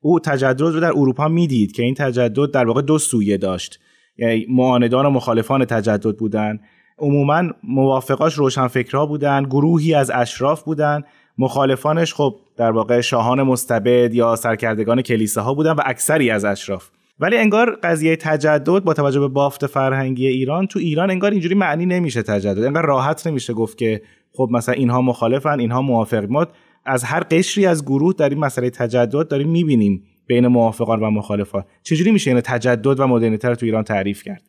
او 0.00 0.20
تجدد 0.20 0.60
رو 0.60 0.80
در 0.80 0.92
اروپا 0.96 1.28
می‌دید 1.28 1.72
که 1.72 1.82
این 1.82 1.94
تجدد 1.94 2.50
در 2.50 2.66
واقع 2.66 2.82
دو 2.82 2.98
سویه 2.98 3.36
داشت. 3.36 3.80
یعنی 4.18 4.46
معاندان 4.50 5.06
و 5.06 5.10
مخالفان 5.10 5.64
تجدد 5.64 6.16
بودن. 6.16 6.60
عموما 6.98 7.42
موافقاش 7.62 8.34
روشنفکرها 8.34 9.06
بودن 9.06 9.42
گروهی 9.42 9.94
از 9.94 10.10
اشراف 10.14 10.62
بودن. 10.62 11.02
مخالفانش 11.38 12.14
خب 12.14 12.34
در 12.56 12.70
واقع 12.70 13.00
شاهان 13.00 13.42
مستبد 13.42 14.14
یا 14.14 14.36
سرکردگان 14.36 15.02
کلیساها 15.02 15.54
بودن 15.54 15.72
و 15.72 15.80
اکثری 15.84 16.30
از 16.30 16.44
اشراف. 16.44 16.88
ولی 17.20 17.36
انگار 17.36 17.78
قضیه 17.82 18.16
تجدد 18.16 18.84
با 18.84 18.94
توجه 18.94 19.20
به 19.20 19.28
بافت 19.28 19.66
فرهنگی 19.66 20.26
ایران 20.26 20.66
تو 20.66 20.78
ایران 20.78 21.10
انگار 21.10 21.30
اینجوری 21.30 21.54
معنی 21.54 21.86
نمیشه 21.86 22.22
تجدد. 22.22 22.64
انگار 22.64 22.86
راحت 22.86 23.26
نمیشه 23.26 23.52
گفت 23.52 23.78
که 23.78 24.02
خب 24.32 24.48
مثلا 24.52 24.74
اینها 24.74 25.00
مخالفن 25.00 25.60
اینها 25.60 25.82
موافق. 25.82 26.26
ما 26.30 26.46
از 26.84 27.04
هر 27.04 27.20
قشری 27.20 27.66
از 27.66 27.84
گروه 27.84 28.14
در 28.18 28.28
این 28.28 28.38
مسئله 28.38 28.70
تجدد 28.70 29.28
داریم 29.28 29.48
می‌بینیم. 29.48 30.04
بین 30.26 30.46
موافقان 30.46 31.00
و 31.00 31.10
مخالفان. 31.10 31.64
چجوری 31.82 32.10
میشه 32.10 32.30
این 32.30 32.40
تجدد 32.40 33.00
و 33.00 33.06
مدرنیته 33.06 33.48
رو 33.48 33.54
تو 33.54 33.66
ایران 33.66 33.84
تعریف 33.84 34.22
کرد؟ 34.22 34.42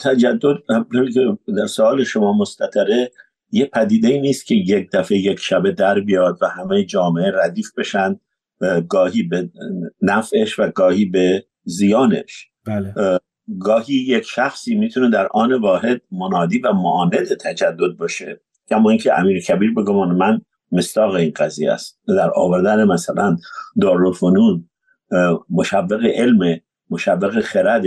تجدد 0.00 0.56
در 1.56 1.66
سوال 1.66 2.04
شما 2.04 2.32
مستطره 2.32 3.10
یه 3.50 3.66
پدیده 3.66 4.08
ای 4.08 4.20
نیست 4.20 4.46
که 4.46 4.54
یک 4.54 4.90
دفعه 4.92 5.18
یک 5.18 5.38
شبه 5.38 5.72
در 5.72 6.00
بیاد 6.00 6.38
و 6.42 6.48
همه 6.48 6.84
جامعه 6.84 7.32
ردیف 7.34 7.68
بشن 7.78 8.20
گاهی 8.88 9.22
به 9.22 9.50
نفعش 10.02 10.58
و 10.58 10.70
گاهی 10.70 11.04
به 11.04 11.44
زیانش. 11.64 12.48
بله. 12.66 12.94
گاهی 13.60 13.94
یک 13.94 14.24
شخصی 14.24 14.74
می‌تونه 14.74 15.10
در 15.10 15.28
آن 15.34 15.60
واحد 15.60 16.00
منادی 16.12 16.58
و 16.58 16.72
معاند 16.72 17.34
تجدد 17.34 17.96
باشه. 17.98 18.40
کما 18.68 18.90
اینکه 18.90 19.18
امیر 19.18 19.40
کبیر 19.40 19.74
به 19.74 19.82
گمان 19.82 20.16
من 20.16 20.40
مستاق 20.72 21.14
این 21.14 21.32
قضیه 21.36 21.72
است. 21.72 22.00
در 22.08 22.30
آوردن 22.34 22.84
مثلا 22.84 23.36
دارالفنون 23.80 24.68
مشوق 25.50 26.04
علم 26.14 26.60
مشوق 26.90 27.40
خرد 27.40 27.84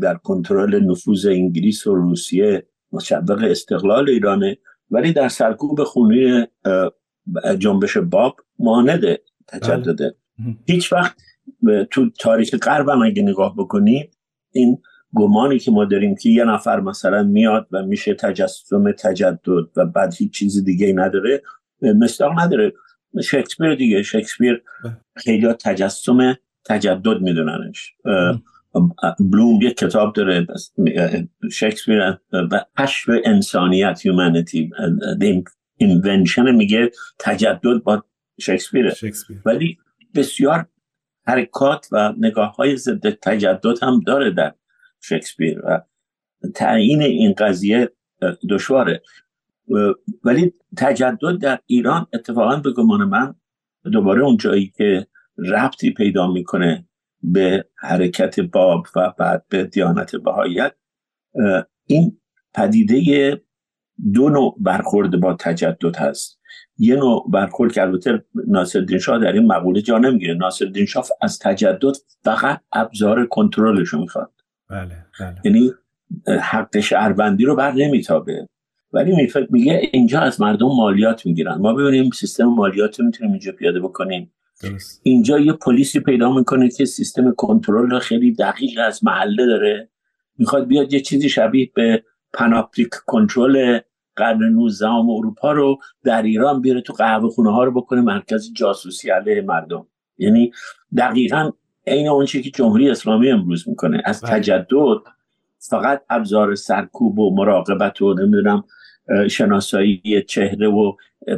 در 0.00 0.14
کنترل 0.14 0.80
نفوذ 0.84 1.26
انگلیس 1.26 1.86
و 1.86 1.94
روسیه 1.94 2.66
مشوق 2.92 3.44
استقلال 3.44 4.08
ایرانه. 4.08 4.58
ولی 4.90 5.12
در 5.12 5.28
سرکوب 5.28 5.84
خونی 5.84 6.46
جنبش 7.58 7.96
باب 7.96 8.36
ماند 8.58 9.02
تجدده. 9.48 10.14
بله. 10.38 10.56
هیچ 10.66 10.92
وقت 10.92 11.16
تو 11.90 12.10
تاریخ 12.10 12.54
غرب 12.54 12.88
هم 12.88 13.02
اگه 13.02 13.22
نگاه 13.22 13.54
بکنید 13.56 14.16
این 14.52 14.78
گمانی 15.14 15.58
که 15.58 15.70
ما 15.70 15.84
داریم 15.84 16.14
که 16.14 16.30
یه 16.30 16.44
نفر 16.44 16.80
مثلا 16.80 17.22
میاد 17.22 17.68
و 17.72 17.82
میشه 17.82 18.14
تجسم 18.14 18.92
تجدد 18.92 19.68
و 19.76 19.86
بعد 19.86 20.14
هیچ 20.14 20.32
چیز 20.32 20.64
دیگه 20.64 20.92
نداره 20.92 21.42
مستاق 21.82 22.40
نداره. 22.40 22.72
شکسپیر 23.22 23.74
دیگه 23.74 24.02
شکسپیر. 24.02 24.62
خیلی 25.16 25.52
تجسم 25.52 26.36
تجدد 26.64 27.20
میدوننش. 27.20 27.94
بلوم 29.20 29.62
یک 29.62 29.76
کتاب 29.76 30.12
داره 30.14 30.46
شکسپیر 31.52 32.18
حشر 32.78 33.20
انسانیت 33.24 34.00
هیومانیتی 34.06 34.70
اینونشن 35.76 36.54
میگه 36.54 36.90
تجدد 37.18 37.82
با 37.84 38.04
شکسپیره. 38.40 38.96
ولی 39.46 39.78
بسیار 40.14 40.66
حرکات 41.26 41.88
و 41.92 42.14
نگاه 42.18 42.54
های 42.56 42.76
ضد 42.76 43.10
تجدد 43.10 43.82
هم 43.82 44.00
داره 44.00 44.30
در 44.30 44.54
شکسپیر 45.00 45.60
و 45.64 45.80
تعیین 46.54 47.02
این 47.02 47.32
قضیه 47.32 47.90
دشواره. 48.50 49.02
ولی 50.24 50.52
تجدد 50.76 51.38
در 51.40 51.58
ایران 51.66 52.06
اتفاقا 52.12 52.56
به 52.56 52.72
گمان 52.72 53.04
من 53.04 53.34
دوباره 53.92 54.22
اون 54.22 54.36
جایی 54.36 54.72
که 54.76 55.06
ربطی 55.38 55.90
پیدا 55.90 56.32
می‌کنه 56.32 56.88
به 57.22 57.64
حرکت 57.76 58.40
باب 58.40 58.86
و 58.96 59.12
بعد 59.18 59.44
به 59.48 59.64
دیانت 59.64 60.16
بهایت 60.16 60.72
این 61.86 62.20
پدیده 62.54 63.40
دو 64.14 64.28
نوع 64.28 64.56
برخورد 64.60 65.20
با 65.20 65.34
تجدد 65.34 65.96
هست. 65.96 66.38
یه 66.78 66.96
نوع 66.96 67.30
برخورد 67.30 67.72
که 67.72 67.82
البته 67.82 68.24
ناصرالدین 68.34 68.98
شاه 68.98 69.18
در 69.18 69.32
این 69.32 69.46
مقوله 69.46 69.80
جا 69.80 69.98
نمی‌گیره. 69.98 70.34
ناصرالدین 70.34 70.86
شاه 70.86 71.04
از 71.20 71.38
تجدد 71.38 71.96
فقط 72.24 72.60
ابزار 72.72 73.26
کنترلش 73.26 73.88
رو 73.88 74.00
می‌خواد. 74.00 74.32
بله 74.70 75.06
بله. 75.20 75.40
یعنی 75.44 75.70
حق 76.40 76.80
شهروندی 76.80 77.44
رو 77.44 77.56
بر 77.56 77.72
نمیتابه. 77.72 78.48
ولی 78.92 79.28
میگه 79.50 79.80
اینجا 79.92 80.20
از 80.20 80.40
مردم 80.40 80.66
مالیات 80.66 81.26
می‌گیرن. 81.26 81.54
ما 81.58 81.72
ببینیم 81.74 82.10
سیستم 82.10 82.44
مالیات 82.44 83.00
رو 83.00 83.06
می‌تونیم 83.06 83.32
اینجا 83.32 83.52
پیاده 83.52 83.80
بکنیم. 83.80 84.32
درست. 84.62 85.00
اینجا 85.02 85.38
یه 85.38 85.52
پلیسی 85.52 86.00
پیدا 86.00 86.32
می‌کنه 86.32 86.68
که 86.68 86.84
سیستم 86.84 87.34
کنترل 87.34 87.98
خیلی 87.98 88.32
دقیق 88.32 88.80
از 88.84 89.04
محله 89.04 89.46
داره. 89.46 89.88
می‌خواد 90.38 90.66
بیاد 90.66 90.92
یه 90.92 91.00
چیزی 91.00 91.28
شبیه 91.28 91.70
به 91.74 92.02
پناپتیک 92.34 92.88
کنترل 93.06 93.78
قرن 94.16 94.42
19 94.42 94.86
اروپا 94.88 95.52
رو 95.52 95.78
در 96.04 96.22
ایران 96.22 96.60
بیاره 96.60 96.80
تو 96.80 96.92
قهوه 96.92 97.30
خونه 97.30 97.52
ها 97.52 97.64
رو 97.64 97.72
بکنه 97.72 98.00
مرکز 98.00 98.52
جاسوسی 98.52 99.10
علیه 99.10 99.40
مردم. 99.42 99.86
یعنی 100.18 100.52
دقیقا 100.96 101.50
عین 101.86 102.08
اون 102.08 102.26
چیزی 102.26 102.44
که 102.44 102.50
جمهوری 102.50 102.90
اسلامی 102.90 103.30
امروز 103.30 103.68
می‌کنه. 103.68 104.02
از 104.04 104.22
بله. 104.22 104.30
تجدد 104.30 104.98
فقط 105.58 106.02
ابزار 106.10 106.54
سرکوب 106.54 107.18
و 107.18 107.34
مراقبت 107.36 108.02
و 108.02 108.14
نمی‌دونم 108.14 108.64
شناسایی 109.30 110.24
چهره 110.28 110.68
و 110.68 110.92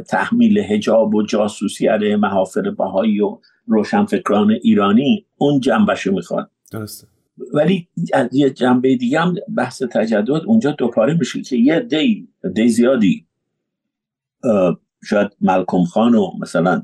تحمیل 0.07 0.57
هجاب 0.57 1.15
و 1.15 1.23
جاسوسی 1.23 1.87
علیه 1.87 2.15
محافل 2.15 2.69
بهایی 2.71 3.21
و 3.21 3.37
روشنفکران 3.67 4.51
ایرانی 4.51 5.25
اون 5.37 5.59
جنبش 5.59 6.07
می‌خواد. 6.07 6.49
درسته. 6.71 7.07
ولی 7.53 7.87
از 8.13 8.29
یه 8.31 8.49
جنبه 8.49 8.95
دیگه 8.95 9.19
هم 9.19 9.35
بحث 9.57 9.83
تجدد 9.83 10.29
اونجا 10.45 10.71
دوپاره 10.71 11.13
میشه 11.13 11.41
که 11.41 11.57
یه 11.57 11.79
دی 11.79 12.27
دی 12.55 12.69
زیادی. 12.69 13.25
شاید 15.03 15.31
ملکم 15.41 15.83
خان 15.83 16.15
و 16.15 16.31
مثلا 16.39 16.83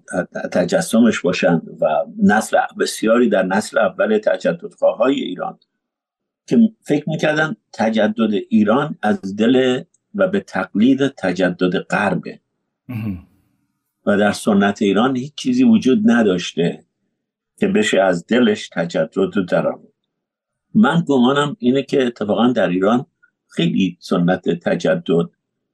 تجسمش 0.52 1.19
باشن 1.21 1.62
و 1.82 1.88
نسل 2.23 2.58
بسیاری 2.80 3.30
در 3.30 3.43
نسل 3.43 3.78
اول 3.78 4.17
تجددخواه 4.17 4.97
های 4.97 5.15
ایران 5.15 5.60
که 6.47 6.69
فکر 6.82 7.10
می‌کردن 7.10 7.56
تجدد 7.73 8.34
ایران 8.50 8.97
از 9.02 9.36
دل 9.36 9.84
و 10.17 10.27
به 10.27 10.39
تقلید 10.39 11.08
تجدد 11.08 11.80
غربه. 11.80 12.39
و 14.06 14.17
در 14.17 14.32
سنت 14.32 14.82
ایران 14.82 15.15
هیچ 15.15 15.36
چیزی 15.36 15.63
وجود 15.63 16.12
نداشته 16.12 16.86
که 17.60 17.67
بشه 17.67 18.01
از 18.01 18.25
دلش 18.27 18.69
تجدد 18.69 19.36
رو 19.36 19.43
در. 19.43 19.73
من 20.75 21.03
گمانم 21.08 21.56
اینه 21.60 21.84
که 21.84 22.06
اتفاقا 22.06 22.47
در 22.47 22.69
ایران 22.69 23.06
خیلی 23.47 23.97
سنت 23.99 24.49
تجدد 24.49 25.30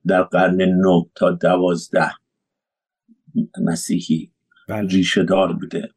در 0.07 0.23
قرن 0.23 0.61
نه 0.61 1.05
تا 1.15 1.31
دوازده 1.31 2.11
مسیحی 3.61 4.31
بله. 4.67 4.87
ریشه 4.87 5.23
دار 5.23 5.53
بوده. 5.53 5.89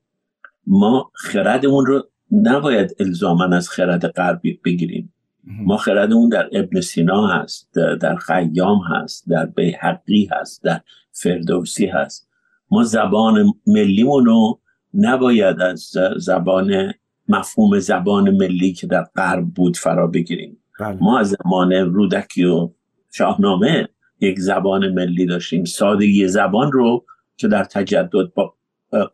ما 0.66 1.10
خردمون 1.14 1.86
رو 1.86 2.08
نباید 2.30 2.96
الزاما 3.00 3.44
از 3.44 3.68
خرد 3.68 4.06
غربی 4.06 4.60
بگیریم. 4.64 5.12
ما 5.46 5.76
خردمون 5.76 6.28
در 6.28 6.48
ابن 6.52 6.80
سینا 6.80 7.26
هست 7.26 7.68
در- 8.00 8.16
خیام 8.16 8.78
هست 8.78 9.28
در 9.28 9.46
بیحقی 9.46 10.28
هست 10.32 10.64
در 10.64 10.80
فردوسی 11.12 11.86
هست. 11.86 12.28
ما 12.70 12.84
زبان 12.84 13.52
ملیمون 13.66 14.24
رو 14.26 14.60
نباید 14.94 15.60
از 15.60 15.92
زبان 16.16 16.94
مفهوم 17.28 17.78
زبان 17.78 18.30
ملی 18.30 18.72
که 18.72 18.86
در 18.86 19.06
غرب 19.16 19.44
بود 19.46 19.76
فرا 19.76 20.06
بگیریم. 20.06 20.58
بله. 20.80 20.98
ما 21.00 21.18
از 21.18 21.34
زمان 21.42 21.72
رودکی 21.72 22.44
و 22.44 22.70
شاهنامه 23.12 23.88
یک 24.20 24.38
زبان 24.38 24.88
ملی 24.88 25.26
داشتیم. 25.26 25.64
سادگی 25.64 26.28
زبان 26.28 26.72
رو 26.72 27.04
که 27.36 27.48
در 27.48 27.64
تجدد 27.64 28.32
با 28.34 28.54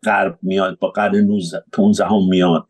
غرب 0.03 0.39
میاد 0.41 0.79
با 0.79 0.87
قرن 0.89 1.15
19 1.15 1.63
15 1.71 2.05
هم 2.05 2.29
میاد. 2.29 2.67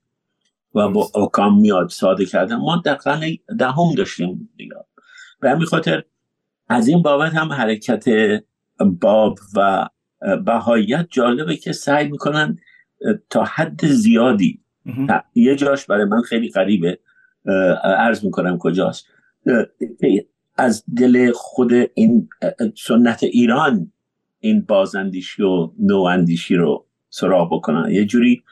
و 0.75 0.89
با 0.89 1.11
اوکام 1.15 1.61
میاد 1.61 1.89
ساده 1.89 2.25
کردن. 2.25 2.55
ما 2.55 2.81
در 2.85 2.93
قرن 2.93 3.21
دهم 3.59 3.95
داشتیم 3.97 4.49
دیگه. 4.57 4.75
به 5.39 5.49
همین 5.49 5.65
خاطر 5.65 6.03
از 6.69 6.87
این 6.87 7.01
بابت 7.01 7.33
هم 7.33 7.53
حرکت 7.53 8.05
باب 9.01 9.39
و 9.55 9.89
بهاییت 10.45 11.07
جالبه 11.09 11.55
که 11.55 11.71
سعی 11.71 12.07
می‌کنن 12.07 12.57
تا 13.29 13.43
حد 13.43 13.85
زیادی. 13.85 14.61
یه 15.35 15.55
جاش 15.55 15.85
برای 15.85 16.05
من 16.05 16.21
خیلی 16.21 16.49
غریبه. 16.49 16.99
اه، 17.45 17.55
عرض 17.83 18.25
می‌کنم 18.25 18.57
کجاست. 18.57 19.05
از 20.57 20.83
دل 20.97 21.31
خود 21.31 21.71
این 21.93 22.29
سنت 22.77 23.23
ایران 23.23 23.91
این 24.39 24.61
بازاندیشی 24.61 25.43
و 25.43 25.71
نواندیشی 25.79 26.55
رو 26.55 26.87
سراغ 27.09 27.53
بکنن. 27.53 27.91
یه 27.91 28.05
جوری 28.05 28.43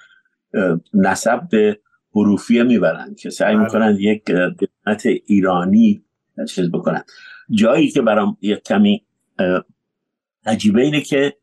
نسب 0.93 1.49
به 1.49 1.79
حروفیه 2.15 2.63
می‌برن 2.63 3.15
که 3.15 3.29
سعی 3.29 3.55
بله. 3.55 3.63
می‌کنن 3.63 3.97
یک 3.99 4.23
دولت 4.25 5.05
ایرانی 5.05 6.03
چیز 6.47 6.71
بکنن 6.71 7.03
جایی 7.51 7.89
که 7.89 8.01
برام 8.01 8.37
یک 8.41 8.63
کمی 8.63 9.05
عجیبه 10.45 10.81
اینه 10.81 11.01
که 11.01 11.37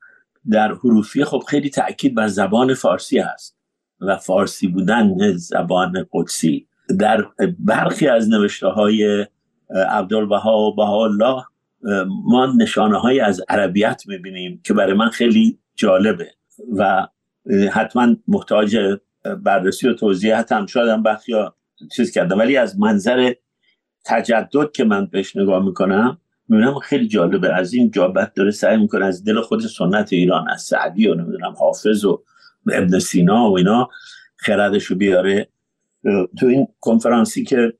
در 0.50 0.72
حروفیه 0.72 1.24
خب 1.24 1.42
خیلی 1.48 1.70
تاکید 1.70 2.14
بر 2.14 2.28
زبان 2.28 2.74
فارسی 2.74 3.18
هست 3.18 3.58
و 4.00 4.16
فارسی 4.16 4.68
بودن 4.68 5.36
زبان 5.36 6.06
قدسی 6.12 6.68
در 6.98 7.24
برخی 7.58 8.08
از 8.08 8.28
نوشته 8.28 8.66
های 8.66 9.26
عبدالبها 9.70 10.58
و 10.58 10.74
بهاءالله 10.74 11.44
ما 12.24 12.46
نشانه 12.46 12.98
های 12.98 13.20
از 13.20 13.42
عربیت 13.48 14.02
می‌بینیم 14.06 14.60
که 14.64 14.74
برای 14.74 14.94
من 14.94 15.08
خیلی 15.08 15.58
جالبه 15.74 16.30
و 16.76 17.06
حتما 17.72 18.16
محتاج 18.28 18.98
بررسی 19.34 19.88
و 19.88 19.94
توضیحات 19.94 20.52
هم 20.52 20.66
شاید 20.66 20.88
هم 20.88 21.02
بخیا 21.02 21.54
چیز 21.96 22.10
کردم. 22.10 22.38
ولی 22.38 22.56
از 22.56 22.78
منظر 22.78 23.32
تجدد 24.04 24.72
که 24.72 24.84
من 24.84 25.06
بهش 25.06 25.36
نگاه 25.36 25.64
می‌کنم 25.64 26.18
می‌بینم 26.48 26.78
خیلی 26.78 27.08
جالبه. 27.08 27.54
از 27.54 27.74
این 27.74 27.90
جابت 27.90 28.34
داره 28.34 28.50
سعی 28.50 28.76
می‌کنه 28.76 29.04
از 29.04 29.24
دل 29.24 29.40
خود 29.40 29.60
سنت 29.60 30.12
ایران 30.12 30.48
از 30.50 30.62
سعدی 30.62 31.08
و 31.08 31.14
نمی‌دونم 31.14 31.54
حافظ 31.58 32.04
و 32.04 32.22
ابن 32.72 32.98
سینا 32.98 33.50
و 33.50 33.56
اینا 33.56 33.88
خردش 34.36 34.84
رو 34.84 34.96
بیاره. 34.96 35.48
تو 36.38 36.46
این 36.46 36.68
کنفرانسی 36.80 37.44
که 37.44 37.72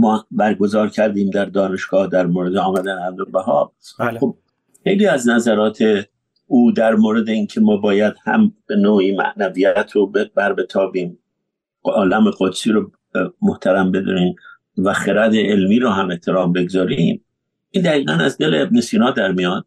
ما 0.00 0.26
برگزار 0.30 0.88
کردیم 0.88 1.30
در 1.30 1.44
دانشگاه 1.44 2.06
در 2.06 2.26
مورد 2.26 2.56
آمدن 2.56 2.98
عبدالبها 2.98 3.72
بله. 3.98 4.18
خب 4.18 4.36
خیلی 4.84 5.06
از 5.06 5.28
نظرات 5.28 6.06
او 6.52 6.72
در 6.72 6.94
مورد 6.94 7.28
اینکه 7.28 7.60
ما 7.60 7.76
باید 7.76 8.14
هم 8.24 8.52
به 8.66 8.76
نوعی 8.76 9.16
معنویت 9.16 9.90
رو 9.92 10.12
بر 10.34 10.52
بتابیم 10.52 11.18
عالم 11.84 12.30
قدسی 12.38 12.72
رو 12.72 12.90
محترم 13.42 13.92
بدونیم 13.92 14.34
و 14.78 14.92
خرد 14.92 15.34
علمی 15.34 15.78
رو 15.78 15.88
هم 15.88 16.10
احترام 16.10 16.52
بگذاریم 16.52 17.24
این 17.70 17.84
دقیقا 17.84 18.12
از 18.12 18.38
دل 18.38 18.62
ابن 18.62 18.80
سینا 18.80 19.10
در 19.10 19.32
میاد 19.32 19.66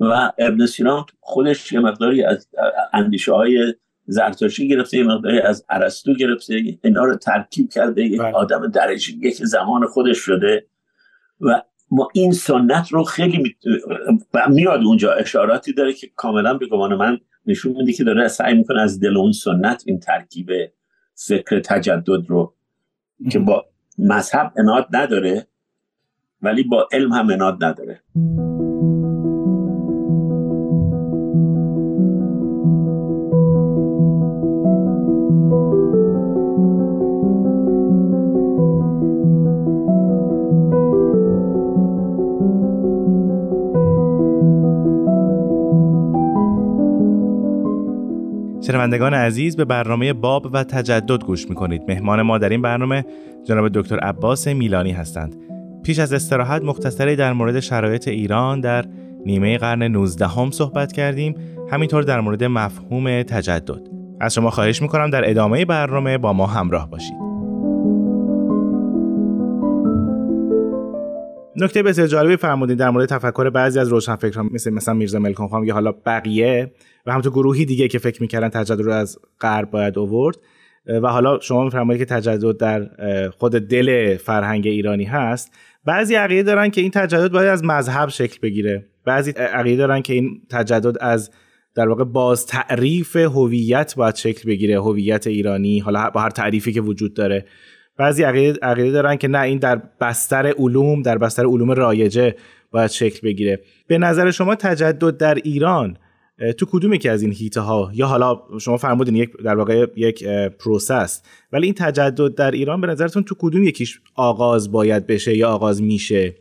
و 0.00 0.32
ابن 0.38 0.66
سینا 0.66 1.06
خودش 1.20 1.72
یه 1.72 1.80
مقداری 1.80 2.22
از 2.22 2.48
اندیشه 2.92 3.32
های 3.32 3.74
زرتشتی 4.06 4.68
گرفته 4.68 4.98
یه 4.98 5.04
مقداری 5.04 5.40
از 5.40 5.64
ارسطو 5.70 6.14
گرفته 6.14 6.78
اینا 6.84 7.04
رو 7.04 7.16
ترکیب 7.16 7.70
کرده 7.70 8.02
یک 8.02 8.20
بله. 8.20 8.32
آدم 8.32 8.66
درجه 8.66 9.12
یک 9.12 9.34
زمان 9.34 9.86
خودش 9.86 10.18
شده 10.18 10.66
و 11.40 11.62
ما 11.90 12.08
این 12.14 12.32
سنت 12.32 12.92
رو 12.92 13.04
خیلی 13.04 13.38
می... 13.38 13.56
میاد 14.48 14.80
اونجا 14.82 15.12
اشاراتی 15.12 15.72
داره 15.72 15.92
که 15.92 16.10
کاملا 16.16 16.54
به 16.54 16.66
گمان 16.66 16.94
من 16.94 17.18
نشون 17.46 17.72
میده 17.72 17.92
که 17.92 18.04
داره 18.04 18.28
سعی 18.28 18.54
می‌کنه 18.54 18.82
از 18.82 19.00
دل 19.00 19.16
اون 19.16 19.32
سنت 19.32 19.82
این 19.86 20.00
ترکیب 20.00 20.50
فکر 21.14 21.60
تجدد 21.60 22.26
رو 22.28 22.54
که 23.30 23.38
با 23.38 23.66
مذهب 23.98 24.52
اناد 24.56 24.86
نداره 24.92 25.46
ولی 26.42 26.62
با 26.62 26.88
علم 26.92 27.12
هم 27.12 27.30
اناد 27.30 27.64
نداره. 27.64 28.02
شنوندگان 48.70 49.14
عزیز 49.14 49.56
به 49.56 49.64
برنامه 49.64 50.12
باب 50.12 50.50
و 50.52 50.64
تجدد 50.64 51.24
گوش 51.24 51.48
می‌کنید. 51.48 51.82
مهمان 51.88 52.22
ما 52.22 52.38
در 52.38 52.48
این 52.48 52.62
برنامه 52.62 53.04
جناب 53.44 53.68
دکتر 53.68 53.98
عباس 53.98 54.48
میلانی 54.48 54.92
هستند. 54.92 55.36
پیش 55.82 55.98
از 55.98 56.12
استراحت 56.12 56.62
مختصری 56.62 57.16
در 57.16 57.32
مورد 57.32 57.60
شرایط 57.60 58.08
ایران 58.08 58.60
در 58.60 58.84
نیمه 59.26 59.58
قرن 59.58 59.82
19 59.82 60.26
هم 60.26 60.50
صحبت 60.50 60.92
کردیم. 60.92 61.34
همینطور 61.70 62.02
در 62.02 62.20
مورد 62.20 62.44
مفهوم 62.44 63.22
تجدد. 63.22 63.88
از 64.20 64.34
شما 64.34 64.50
خواهش 64.50 64.82
می‌کنم 64.82 65.10
در 65.10 65.30
ادامه 65.30 65.64
برنامه 65.64 66.18
با 66.18 66.32
ما 66.32 66.46
همراه 66.46 66.90
باشید. 66.90 67.30
نکته 71.56 71.82
بسیار 71.82 72.06
جالبی 72.06 72.36
فرمودین 72.36 72.76
در 72.76 72.90
مورد 72.90 73.08
تفکر 73.08 73.50
بعضی 73.50 73.78
از 73.78 73.88
روشنفکران 73.88 74.50
مثل 74.52 74.70
مثلا 74.70 74.94
میرزا 74.94 75.18
ملکون 75.18 75.48
خان 75.48 75.70
حالا 75.70 75.92
بقیه 76.06 76.72
و 77.06 77.10
همونطور 77.10 77.32
گروهی 77.32 77.64
دیگه 77.64 77.88
که 77.88 77.98
فکر 77.98 78.22
می‌کردن 78.22 78.48
تجدد 78.48 78.80
رو 78.80 78.92
از 78.92 79.18
غرب 79.40 79.70
باید 79.70 79.98
اوورد 79.98 80.36
و 81.02 81.08
حالا 81.08 81.40
شما 81.40 81.64
میفرمایید 81.64 82.08
که 82.08 82.14
تجدد 82.14 82.56
در 82.56 82.88
خود 83.30 83.52
دل 83.52 84.16
فرهنگ 84.16 84.66
ایرانی 84.66 85.04
هست. 85.04 85.52
بعضی 85.84 86.14
عقیده 86.14 86.42
دارن 86.42 86.70
که 86.70 86.80
این 86.80 86.90
تجدد 86.90 87.32
باید 87.32 87.48
از 87.48 87.64
مذهب 87.64 88.08
شکل 88.08 88.38
بگیره. 88.42 88.86
بعضی 89.04 89.30
عقیده 89.30 89.76
دارن 89.76 90.02
که 90.02 90.12
این 90.12 90.42
تجدد 90.50 90.96
از 91.00 91.30
در 91.74 91.88
واقع 91.88 92.04
باز 92.04 92.46
تعریف 92.46 93.16
هویت 93.16 93.94
باید 93.96 94.14
شکل 94.14 94.48
بگیره 94.48 94.80
هویت 94.80 95.26
ایرانی 95.26 95.78
حالا 95.78 96.10
با 96.10 96.20
هر 96.20 96.30
تعریفی 96.30 96.72
که 96.72 96.80
وجود 96.80 97.14
داره. 97.14 97.46
بعضی 97.96 98.22
عقیده, 98.22 98.90
دارن 98.90 99.16
که 99.16 99.28
نه 99.28 99.40
این 99.40 99.58
در 99.58 99.82
بستر 100.00 100.46
علوم 100.46 101.02
در 101.02 101.18
بستر 101.18 101.46
علوم 101.46 101.70
رایجه 101.70 102.34
باید 102.70 102.90
شکل 102.90 103.20
بگیره. 103.28 103.60
به 103.86 103.98
نظر 103.98 104.30
شما 104.30 104.54
تجدد 104.54 105.16
در 105.16 105.34
ایران 105.34 105.96
تو 106.58 106.66
کدومی 106.70 106.98
که 106.98 107.10
از 107.10 107.22
این 107.22 107.32
هیته 107.32 107.60
ها 107.60 107.90
یا 107.94 108.06
حالا 108.06 108.42
شما 108.60 108.76
فرمودین 108.76 109.16
یک 109.16 109.36
در 109.44 109.56
واقع 109.56 109.86
یک 109.96 110.24
پروسس 110.58 111.22
ولی 111.52 111.64
این 111.66 111.74
تجدد 111.74 112.34
در 112.34 112.50
ایران 112.50 112.80
به 112.80 112.86
نظرتون 112.86 113.22
تو 113.22 113.34
کدوم 113.38 113.64
یکیش 113.64 114.00
آغاز 114.14 114.72
باید 114.72 115.06
بشه 115.06 115.36
یا 115.36 115.50
آغاز 115.50 115.82
میشه 115.82 116.34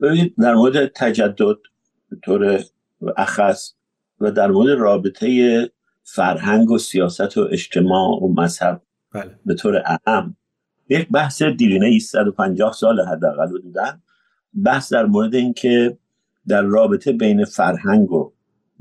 ببینید 0.00 0.34
در 0.38 0.54
مورد 0.54 0.92
تجدد 0.94 1.56
به 2.10 2.16
طور 2.24 2.60
اخص 3.16 3.72
و 4.20 4.30
در 4.30 4.50
مورد 4.50 4.78
رابطه 4.78 5.70
فرهنگ 6.02 6.70
و 6.70 6.78
سیاست 6.78 7.38
و 7.38 7.48
اجتماع 7.50 8.22
و 8.22 8.34
مذهب 8.36 8.82
بله. 9.12 9.38
به 9.46 9.54
طور 9.54 9.82
اهم 9.86 10.36
یک 10.88 11.08
بحث 11.08 11.42
دیرینه 11.42 11.98
150 11.98 12.72
سال 12.72 13.00
حداقل 13.00 13.50
بودن 13.62 14.02
بحث 14.64 14.92
در 14.92 15.06
مورد 15.06 15.34
اینکه 15.34 15.98
در 16.48 16.62
رابطه 16.62 17.12
بین 17.12 17.44
فرهنگ 17.44 18.12
و 18.12 18.32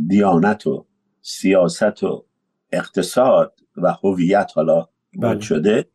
دیانت 0.08 0.68
و 0.68 0.86
سیاست 1.22 2.04
و 2.04 2.26
اقتصاد 2.72 3.60
و 3.78 3.94
هویت 4.04 4.52
حالا 4.56 4.88
بله. 5.14 5.40
شده. 5.40 5.88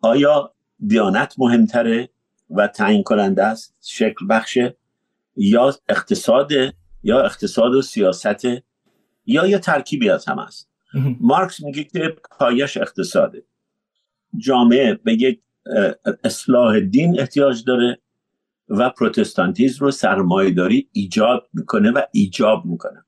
آیا 0.00 0.54
دیانت 0.86 1.34
مهمتره 1.38 2.08
و 2.50 2.66
تعیین 2.66 3.02
کننده 3.02 3.44
است؟ 3.44 3.76
شکل 3.80 4.26
بخشه 4.30 4.76
یا 5.36 5.74
اقتصاد 5.88 6.50
یا 7.02 7.20
اقتصاد 7.20 7.74
و 7.74 7.82
سیاست 7.82 8.44
یا 9.26 9.46
یه 9.46 9.58
ترکیبی 9.58 10.10
از 10.10 10.24
هم 10.28 10.38
است. 10.38 10.70
مارکس 11.20 11.62
میگه 11.62 11.84
که 11.84 12.16
پایش 12.38 12.76
اقتصاده. 12.76 13.44
جامعه 14.36 14.94
به 14.94 15.12
یک 15.12 15.40
اصلاح 16.24 16.80
دین 16.80 17.20
احتیاج 17.20 17.64
داره. 17.64 17.98
و 18.68 18.90
پروتستانتیزم 18.90 19.84
رو 19.84 19.90
سرمایهداری 19.90 20.88
ایجاد 20.92 21.48
می‌کنه 21.52 21.90
و 21.90 22.02
ایجاب 22.12 22.64
می‌کنه. 22.64 23.04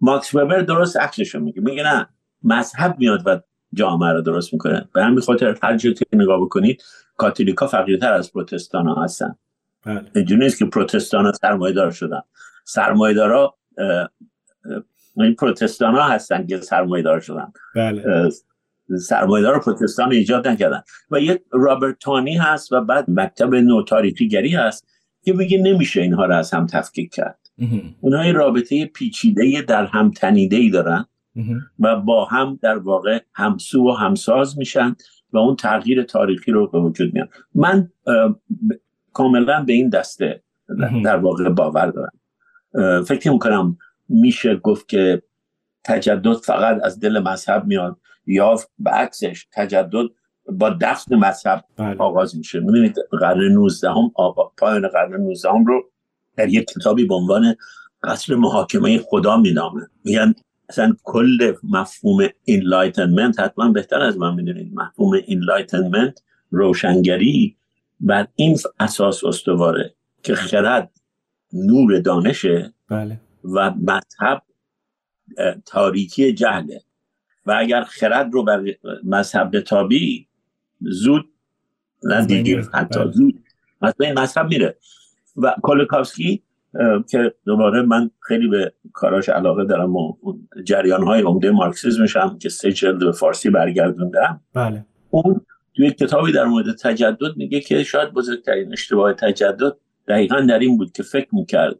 ماکس 0.00 0.34
وبر 0.34 0.60
درست 0.60 0.96
عکسش 0.96 1.34
میگه. 1.34 1.60
میگه 1.60 1.82
نه 1.82 2.08
مذهب 2.42 2.98
میاد 2.98 3.22
و 3.26 3.40
جامعه 3.72 4.12
رو 4.12 4.22
درست 4.22 4.52
می‌کنه. 4.52 4.88
به 4.94 5.04
همین 5.04 5.20
خاطر 5.20 5.58
هر 5.62 5.76
جا 5.76 5.92
که 5.92 6.04
نگاه 6.12 6.40
بکنید 6.40 6.82
کاتولیکا 7.16 7.66
فقیرتر 7.66 8.12
از 8.12 8.32
پروتستان 8.32 8.86
ها 8.86 9.04
هستن. 9.04 9.36
بله. 9.86 10.10
اینجوری 10.14 10.40
نیست 10.40 10.58
که 10.58 10.64
پروتستان 10.64 11.24
ها 11.24 11.32
سرمایه 11.32 11.74
دار 11.74 11.90
شدن 11.90 12.22
سرمایه 12.64 13.14
دارا 13.14 13.54
این 15.16 15.34
پروتستان 15.34 15.94
ها 15.94 16.08
هستن 16.08 16.46
که 16.46 16.56
سرمایه 16.56 17.02
دار 17.02 17.20
شدن. 17.20 17.52
بله. 17.74 18.30
سرمایه‌دار 18.98 19.60
پروتستان 19.60 20.12
ایجاد 20.12 20.48
نکردن. 20.48 20.82
و 21.10 21.20
یک 21.20 21.40
رابرتانی 21.50 22.36
هست 22.36 22.72
و 22.72 22.80
بعد 22.80 23.04
مکتب 23.08 23.54
نوتاریتیگری 23.54 24.54
هست 24.54 24.88
که 25.24 25.32
میگه 25.32 25.58
نمیشه 25.58 26.02
اینها 26.02 26.24
رو 26.26 26.34
از 26.34 26.50
هم 26.50 26.66
تفکیک 26.66 27.14
کرد. 27.14 27.38
اونها 28.00 28.22
این 28.22 28.34
رابطه 28.34 28.86
پیچیده 28.86 29.62
در 29.62 29.86
هم 29.86 30.10
تنیده 30.10 30.56
ای 30.56 30.70
دارن 30.70 31.06
و 31.78 31.96
با 31.96 32.24
هم 32.24 32.58
در 32.62 32.78
واقع 32.78 33.18
همسو 33.34 33.88
و 33.88 33.92
همساز 33.92 34.58
میشن 34.58 34.96
و 35.32 35.38
اون 35.38 35.56
تغییر 35.56 36.02
تاریخی 36.02 36.52
رو 36.52 36.70
به 36.70 36.80
وجود 36.80 37.14
میان 37.14 37.28
من 37.54 37.88
کاملا 39.12 39.64
به 39.64 39.72
این 39.72 39.88
دسته 39.88 40.42
در 41.04 41.16
واقع 41.16 41.48
باور 41.48 41.86
دارم. 41.86 42.12
فکر 43.02 43.30
می‌کنم 43.30 43.78
میشه 44.08 44.56
گفت 44.56 44.88
که 44.88 45.22
تجدد 45.84 46.36
فقط 46.36 46.80
از 46.84 47.00
دل 47.00 47.18
مذهب 47.18 47.66
میاد. 47.66 47.96
یا 48.26 48.56
عکسش 48.86 49.46
تجدد 49.52 50.06
با 50.48 50.70
دفن 50.80 51.14
مذهب 51.14 51.64
بله. 51.76 51.96
آغاز 51.98 52.36
میشه 52.36 52.60
می‌دونید 52.60 52.96
قرن 53.20 53.52
19 53.52 53.90
هم 53.90 54.12
پایان 54.58 54.88
قرن 54.88 55.20
19 55.20 55.50
هم 55.50 55.64
رو 55.64 55.90
در 56.36 56.48
یک 56.48 56.66
کتابی 56.66 57.04
به 57.04 57.14
عنوان 57.14 57.56
قصر 58.02 58.34
محاکمه 58.34 58.98
خدا 58.98 59.36
مینامه 59.36 59.86
میگن 60.04 60.34
اصلا 60.68 60.96
کل 61.02 61.52
مفهوم 61.62 62.28
Enlightenment 62.46 63.40
حتما 63.40 63.70
بهتر 63.70 64.00
از 64.00 64.18
من 64.18 64.34
می‌دونید 64.34 64.74
مفهوم 64.74 65.20
Enlightenment 65.28 66.22
روشنگری 66.50 67.56
بر 68.00 68.26
این 68.36 68.58
اساس 68.80 69.24
استواره 69.24 69.94
که 70.22 70.34
خرد 70.34 70.90
نور 71.52 71.98
دانشه 71.98 72.74
بله. 72.88 73.20
و 73.44 73.70
مذهب 73.70 74.42
تاریکی 75.66 76.32
جهله 76.32 76.82
و 77.50 77.54
اگر 77.58 77.84
خرد 77.84 78.32
رو 78.32 78.44
بر 78.44 78.64
مذهب 79.04 79.56
بتابی 79.56 80.26
زود 80.80 81.24
نه 82.04 82.26
دیگه 82.26 82.62
حتی 82.74 83.00
بله. 83.00 83.10
زود 83.12 83.34
مثلا 83.82 84.06
این 84.06 84.18
مذهب 84.18 84.46
میره 84.46 84.76
و 85.36 85.54
کولکافسکی 85.62 86.42
که 87.10 87.34
دوباره 87.46 87.82
من 87.82 88.10
خیلی 88.20 88.48
به 88.48 88.72
کاراش 88.92 89.28
علاقه 89.28 89.64
دارم 89.64 89.96
و 89.96 90.16
جریان 90.64 91.02
های 91.02 91.22
عمده 91.22 91.50
مارکسیزمش 91.50 92.16
هم 92.16 92.38
که 92.38 92.48
سه 92.48 92.72
جلد 92.72 92.98
به 92.98 93.12
فارسی 93.12 93.50
برگردوندم 93.50 94.40
بله. 94.54 94.84
اون 95.10 95.40
توی 95.76 95.90
کتابی 95.90 96.32
در 96.32 96.44
مورد 96.44 96.76
تجدد 96.76 97.36
میگه 97.36 97.60
که 97.60 97.82
شاید 97.82 98.12
بزرگترین 98.12 98.72
اشتباه 98.72 99.12
تجدد 99.12 99.76
دقیقا 100.08 100.40
در 100.40 100.58
این 100.58 100.78
بود 100.78 100.92
که 100.92 101.02
فکر 101.02 101.28
می‌کرد 101.32 101.76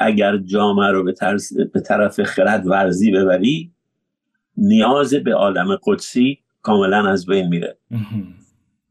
اگر 0.00 0.36
جامعه 0.36 0.90
رو 0.90 1.04
به, 1.04 1.14
به 1.74 1.80
طرف 1.80 2.22
خرد 2.22 2.66
ورزی 2.66 3.10
ببری 3.10 3.72
نیاز 4.56 5.14
به 5.14 5.34
عالم 5.34 5.78
قدسی 5.86 6.38
کاملا 6.62 7.08
از 7.08 7.26
بین 7.26 7.48
میره. 7.48 7.78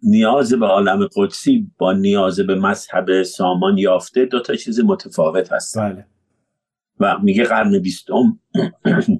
نیاز 0.03 0.53
به 0.53 0.65
عالم 0.65 1.07
قدسی 1.15 1.71
با 1.77 1.93
نیاز 1.93 2.39
به 2.39 2.55
مذهب 2.55 3.23
سامان 3.23 3.77
یافته 3.77 4.25
دو 4.25 4.39
تا 4.39 4.55
چیز 4.55 4.79
متفاوت 4.79 5.51
هست. 5.53 5.79
بله. 5.79 6.05
و 6.99 7.19
میگه 7.23 7.43
قرن 7.43 7.79
بیستم 7.79 8.39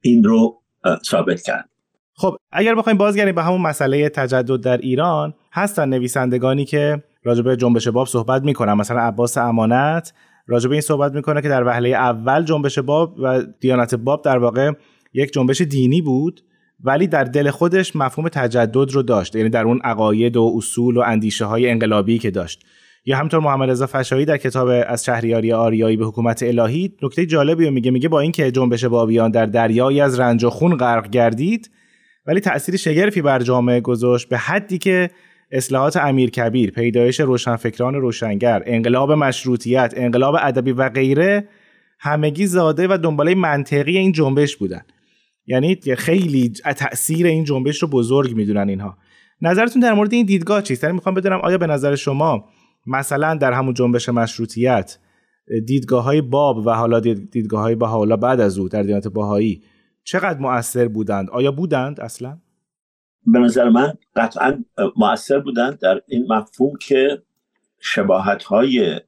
این 0.00 0.24
رو 0.24 0.62
ثابت 1.04 1.42
کرد. 1.42 1.68
خب 2.14 2.36
اگر 2.52 2.74
بخوایم 2.74 2.98
بازگردیم 2.98 3.34
به 3.34 3.42
همون 3.42 3.60
مسئله 3.60 4.08
تجدد 4.08 4.60
در 4.60 4.76
ایران 4.76 5.34
هستن 5.52 5.88
نویسندگانی 5.88 6.64
که 6.64 7.02
راجبه 7.22 7.56
جنبش 7.56 7.88
باب 7.88 8.06
صحبت 8.06 8.42
می‌کنن. 8.42 8.72
مثلا 8.72 9.00
عباس 9.00 9.38
امانت 9.38 10.12
راجبه 10.46 10.72
این 10.72 10.80
صحبت 10.80 11.12
می‌کنه 11.12 11.42
که 11.42 11.48
در 11.48 11.64
وهله 11.64 11.88
اول 11.88 12.44
جنبش 12.44 12.78
باب 12.78 13.14
و 13.18 13.42
دیانت 13.60 13.94
باب 13.94 14.24
در 14.24 14.38
واقع 14.38 14.72
یک 15.16 15.32
جنبش 15.32 15.60
دینی 15.60 16.02
بود 16.02 16.40
ولی 16.84 17.06
در 17.06 17.24
دل 17.24 17.50
خودش 17.50 17.96
مفهوم 17.96 18.28
تجدد 18.28 18.90
رو 18.92 19.02
داشت 19.02 19.36
یعنی 19.36 19.48
در 19.48 19.64
اون 19.64 19.80
عقاید 19.84 20.36
و 20.36 20.52
اصول 20.56 20.96
و 20.96 21.00
اندیشه 21.00 21.44
های 21.44 21.70
انقلابی 21.70 22.18
که 22.18 22.30
داشت 22.30 22.66
یا 23.04 23.16
همطور 23.16 23.40
محمد 23.40 23.70
رضا 23.70 23.86
فشایی 23.86 24.24
در 24.24 24.36
کتاب 24.36 24.68
از 24.86 25.04
شهریاری 25.04 25.52
آریایی 25.52 25.96
به 25.96 26.04
حکومت 26.04 26.42
الهی 26.42 26.94
نکته 27.02 27.26
جالبی 27.26 27.64
رو 27.64 27.70
میگه 27.70 27.90
میگه 27.90 28.08
با 28.08 28.20
اینکه 28.20 28.50
جنبش 28.50 28.84
بابیان 28.84 29.30
در 29.30 29.46
دریایی 29.46 30.00
از 30.00 30.20
رنج 30.20 30.44
و 30.44 30.50
خون 30.50 30.76
غرق 30.76 31.10
گردید 31.10 31.70
ولی 32.26 32.40
تأثیر 32.40 32.76
شگرفی 32.76 33.22
بر 33.22 33.42
جامعه 33.42 33.80
گذاشت 33.80 34.28
به 34.28 34.38
حدی 34.38 34.78
که 34.78 35.10
اصلاحات 35.50 35.96
امیر 35.96 36.30
کبیر، 36.30 36.70
پیدایش 36.70 37.20
روشنفکران 37.20 37.94
روشنگر، 37.94 38.62
انقلاب 38.66 39.12
مشروطیت، 39.12 39.94
انقلاب 39.96 40.36
ادبی 40.40 40.72
و 40.72 40.88
غیره 40.88 41.48
همگی 41.98 42.46
زاده 42.46 42.88
و 42.90 42.98
دنباله 43.02 43.34
منطقی 43.34 43.98
این 43.98 44.12
جنبش 44.12 44.56
بودن. 44.56 44.82
یعنی 45.46 45.80
خیلی 45.98 46.48
تاثیر 46.48 47.26
این 47.26 47.44
جنبش 47.44 47.82
رو 47.82 47.88
بزرگ 47.88 48.34
می‌دونن 48.34 48.68
اینها. 48.68 48.98
نظرتون 49.42 49.82
در 49.82 49.94
مورد 49.94 50.12
این 50.12 50.26
دیدگاه 50.26 50.62
چیست؟ 50.62 50.82
یعنی 50.84 50.94
می‌خوام 50.94 51.14
بدونم 51.14 51.40
آیا 51.40 51.58
به 51.58 51.66
نظر 51.66 51.94
شما 51.94 52.48
مثلا 52.86 53.34
در 53.34 53.52
همون 53.52 53.74
جنبش 53.74 54.08
مشروطیت 54.08 54.98
دیدگاه 55.66 56.04
های 56.04 56.20
باب 56.20 56.66
و 56.66 56.70
حالا 56.70 57.00
دیدگاه 57.00 57.60
های 57.60 57.76
حالا 57.80 58.16
بعد 58.16 58.40
از 58.40 58.58
او 58.58 58.68
در 58.68 58.82
دیانت 58.82 59.08
باهایی 59.08 59.62
چقدر 60.04 60.38
مؤثر 60.38 60.88
بودند؟ 60.88 61.30
آیا 61.30 61.52
بودند 61.52 62.00
اصلا؟ 62.00 62.38
به 63.26 63.38
نظر 63.38 63.68
من 63.68 63.94
قطعا 64.16 64.64
مؤثر 64.96 65.40
بودند 65.40 65.78
در 65.78 66.00
این 66.08 66.26
مفهوم 66.32 66.72
که 66.80 67.22
شباهت 67.80 68.42
های 68.42 69.00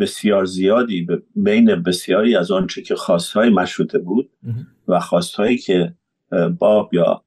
بسیار 0.00 0.44
زیادی 0.44 1.06
بین 1.36 1.74
بسیاری 1.82 2.36
از 2.36 2.50
آنچه 2.50 2.82
که 2.82 2.94
خواستهای 2.94 3.50
مشروطه 3.50 3.98
بود 3.98 4.30
و 4.88 5.00
خواستهایی 5.00 5.58
که 5.58 5.94
باب 6.58 6.94
یا 6.94 7.24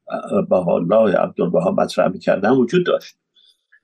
بهالله 0.49 1.11
یا 1.11 1.19
عبدالبها 1.19 1.71
مطرح 1.71 2.07
می‌کردن 2.07 2.49
وجود 2.49 2.85
داشت. 2.85 3.15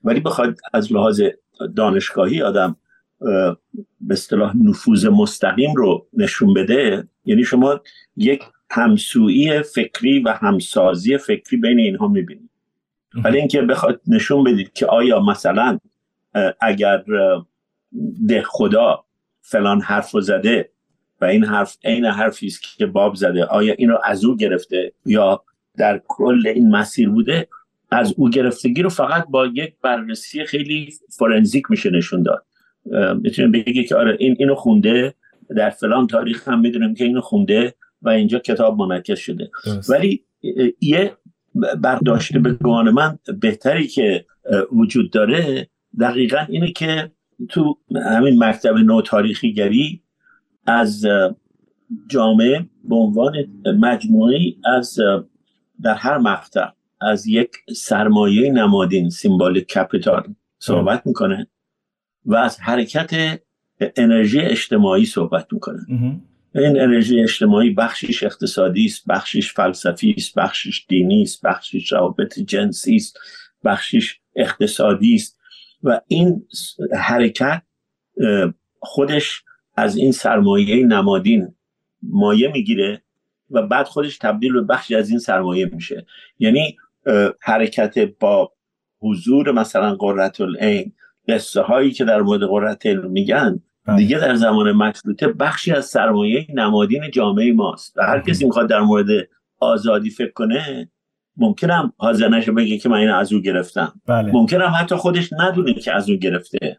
ولی 0.04 0.20
بخواد 0.20 0.58
از 0.72 0.92
لحاظ 0.92 1.22
دانشگاهی 1.76 2.42
آدم 2.42 2.76
به 4.00 4.10
اصطلاح 4.10 4.56
نفوذ 4.56 5.06
مستقیم 5.06 5.74
رو 5.74 6.06
نشون 6.12 6.54
بده 6.54 7.08
یعنی 7.24 7.44
شما 7.44 7.80
یک 8.16 8.42
همسویی 8.70 9.62
فکری 9.62 10.18
و 10.18 10.28
همسازی 10.28 11.18
فکری 11.18 11.56
بین 11.56 11.78
اینها 11.78 12.08
می‌بینید. 12.08 12.50
ولی 13.24 13.38
اینکه 13.38 13.62
بخواد 13.62 14.00
نشون 14.06 14.44
بدید 14.44 14.72
که 14.72 14.86
آیا 14.86 15.20
مثلا 15.20 15.78
اگر 16.60 17.04
ده 18.28 18.42
خدا 18.42 19.04
فلان 19.40 19.80
حرف 19.80 20.10
رو 20.10 20.20
زده 20.20 20.70
و 21.20 21.24
این 21.24 21.44
حرف 21.44 21.76
عین 21.84 22.04
حرفی 22.04 22.46
است 22.46 22.78
که 22.78 22.86
باب 22.86 23.14
زده. 23.14 23.44
آیا 23.44 23.74
این 23.78 23.88
رو 23.88 24.00
از 24.04 24.24
او 24.24 24.36
گرفته 24.36 24.92
یا 25.06 25.44
در 25.76 26.00
کل 26.08 26.46
این 26.46 26.70
مسیر 26.70 27.08
بوده؟ 27.08 27.48
از 27.90 28.14
او 28.16 28.30
گرفتگی 28.30 28.82
رو 28.82 28.88
فقط 28.88 29.26
با 29.28 29.46
یک 29.46 29.74
بررسی 29.82 30.44
خیلی 30.44 30.92
فورنزیک 31.18 31.70
میشه 31.70 31.90
نشون 31.90 32.22
داد. 32.22 32.46
می‌تونیم 33.22 33.52
بگی 33.52 33.84
که 33.84 33.96
آره 33.96 34.16
این 34.20 34.36
اینو 34.38 34.54
خونده 34.54 35.14
در 35.56 35.70
فلان 35.70 36.06
تاریخ 36.06 36.48
هم 36.48 36.60
می‌دونیم 36.60 36.94
که 36.94 37.04
اینو 37.04 37.20
خونده 37.20 37.74
و 38.02 38.08
اینجا 38.08 38.38
کتاب 38.38 38.78
منعکس 38.78 39.18
شده. 39.18 39.50
ولی 39.88 40.24
یه 40.80 41.12
برداشت 41.82 42.36
به 42.36 42.52
گمان 42.52 42.90
من 42.90 43.18
بهتری 43.40 43.86
که 43.86 44.24
وجود 44.72 45.10
داره 45.10 45.68
دقیقا 46.00 46.46
اینه 46.48 46.72
که 46.72 47.10
تو 47.48 47.78
همین 48.06 48.44
مکتب 48.44 48.74
نو 48.74 49.02
تاریخی 49.02 49.52
گری 49.52 50.02
از 50.66 51.06
جامعه 52.08 52.66
به 52.84 52.94
عنوان 52.94 53.34
مجموعی 53.80 54.58
از 54.64 54.98
در 55.82 55.94
هر 55.94 56.18
مقطع 56.18 56.66
از 57.00 57.26
یک 57.26 57.50
سرمایه 57.76 58.52
نمادین 58.52 59.10
سیمبال 59.10 59.60
کپیتال 59.60 60.34
صحبت 60.58 61.06
می‌کنه 61.06 61.46
و 62.26 62.34
از 62.34 62.60
حرکت 62.60 63.40
انرژی 63.96 64.40
اجتماعی 64.40 65.04
صحبت 65.04 65.46
می‌کنه. 65.52 65.86
این 66.54 66.80
انرژی 66.80 67.20
اجتماعی 67.20 67.70
بخشش 67.70 68.22
اقتصادی 68.22 68.84
است 68.84 69.06
بخشش 69.08 69.52
فلسفی 69.52 70.14
است 70.18 70.34
بخشش 70.34 70.86
دینی 70.88 71.22
است 71.22 71.46
بخشش 71.46 71.92
روابط 71.92 72.38
جنسی 72.38 72.96
است 72.96 73.18
بخشش 73.64 74.18
اقتصادی 74.36 75.14
است. 75.14 75.33
و 75.84 76.00
این 76.06 76.46
حرکت 76.96 77.62
خودش 78.80 79.42
از 79.76 79.96
این 79.96 80.12
سرمایه 80.12 80.86
نمادین 80.86 81.54
مایه 82.02 82.52
می‌گیره 82.52 83.02
و 83.50 83.62
بعد 83.62 83.86
خودش 83.86 84.18
تبدیل 84.18 84.52
به 84.52 84.60
بخشی 84.60 84.94
از 84.94 85.10
این 85.10 85.18
سرمایه 85.18 85.66
میشه. 85.66 86.06
یعنی 86.38 86.76
حرکت 87.40 87.98
با 87.98 88.52
حضور 89.00 89.52
مثلا 89.52 89.94
قررت 89.94 90.40
العین 90.40 90.92
قصه 91.28 91.60
هایی 91.60 91.90
که 91.90 92.04
در 92.04 92.22
مورد 92.22 92.40
قررت 92.40 92.86
میگن 92.86 93.62
بله. 93.86 93.96
دیگه 93.96 94.18
در 94.18 94.34
زمان 94.34 94.72
مشروطه 94.72 95.28
بخشی 95.28 95.72
از 95.72 95.86
سرمایه 95.86 96.46
نمادین 96.54 97.10
جامعه 97.10 97.52
ماست. 97.52 97.96
و 97.96 98.02
هر 98.02 98.20
کسی 98.20 98.44
می‌خواد 98.44 98.68
در 98.68 98.80
مورد 98.80 99.06
آزادی 99.60 100.10
فکر 100.10 100.32
کنه 100.32 100.90
ممکنم 101.36 101.92
حاضر 101.96 102.28
نشه 102.28 102.52
بگه 102.52 102.78
که 102.78 102.88
من 102.88 102.96
این 102.96 103.10
از 103.10 103.32
او 103.32 103.40
گرفتم. 103.40 104.00
بله. 104.06 104.32
ممکنم 104.32 104.72
حتی 104.80 104.94
خودش 104.94 105.32
ندونه 105.32 105.74
که 105.74 105.92
از 105.92 106.10
او 106.10 106.16
گرفته. 106.16 106.78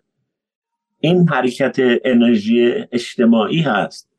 این 0.99 1.29
حرکت 1.29 1.75
انرژی 2.05 2.73
اجتماعی 2.91 3.61
هست. 3.61 4.09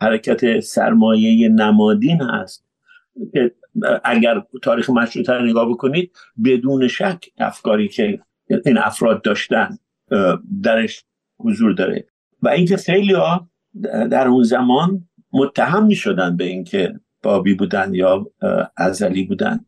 حرکت 0.00 0.60
سرمایه 0.60 1.48
نمادین 1.48 2.22
هست. 2.22 2.66
اگر 4.04 4.42
تاریخ 4.62 4.90
مشروطه 4.90 5.32
رو 5.32 5.46
نگاه 5.46 5.68
بکنید 5.68 6.12
بدون 6.44 6.88
شک 6.88 7.24
افکاری 7.38 7.88
که 7.88 8.20
این 8.66 8.78
افراد 8.78 9.22
داشتن 9.22 9.78
درش 10.62 11.04
حضور 11.38 11.72
داره. 11.72 12.06
و 12.42 12.48
اینکه 12.48 12.76
خیلی 12.76 13.12
ها 13.12 13.50
در 14.10 14.28
اون 14.28 14.42
زمان 14.42 15.08
متهم 15.32 15.86
می 15.86 15.94
شدن 15.94 16.36
به 16.36 16.44
اینکه 16.44 17.00
بابی 17.22 17.54
بودن 17.54 17.94
یا 17.94 18.26
ازلی 18.76 19.24
بودن. 19.24 19.60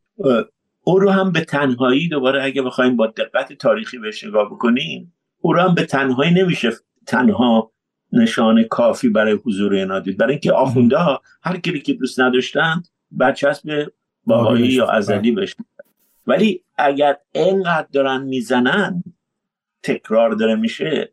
او 0.82 0.98
رو 0.98 1.10
هم 1.10 1.32
به 1.32 1.40
تنهایی 1.40 2.08
دوباره 2.08 2.44
اگه 2.44 2.62
بخوایم 2.62 2.96
با 2.96 3.06
دقت 3.06 3.52
تاریخی 3.52 3.98
بهش 3.98 4.24
نگاه 4.24 4.50
بکنیم 4.50 5.14
او 5.40 5.52
رو 5.52 5.60
هم 5.60 5.74
به 5.74 5.84
تنهایی 5.84 6.34
نمیشه 6.34 6.70
تنها 7.06 7.72
نشان 8.12 8.62
کافی 8.62 9.08
برای 9.08 9.38
حضور 9.44 9.74
اینا 9.74 10.00
دید 10.00 10.18
برای 10.18 10.32
اینکه 10.32 10.52
آخونده 10.52 10.96
ها 10.96 11.22
هر 11.42 11.56
کلی 11.56 11.80
که 11.80 11.92
دوست 11.92 12.20
نداشتن 12.20 12.82
برچسب 13.10 13.92
باهایی 14.26 14.68
یا 14.68 14.86
ازلی 14.86 15.32
بشه. 15.32 15.56
ولی 16.26 16.62
اگر 16.76 17.16
اینقدر 17.32 17.88
دارن 17.92 18.22
می‌زنن 18.22 19.02
تکرار 19.82 20.30
داره 20.30 20.54
میشه. 20.54 21.12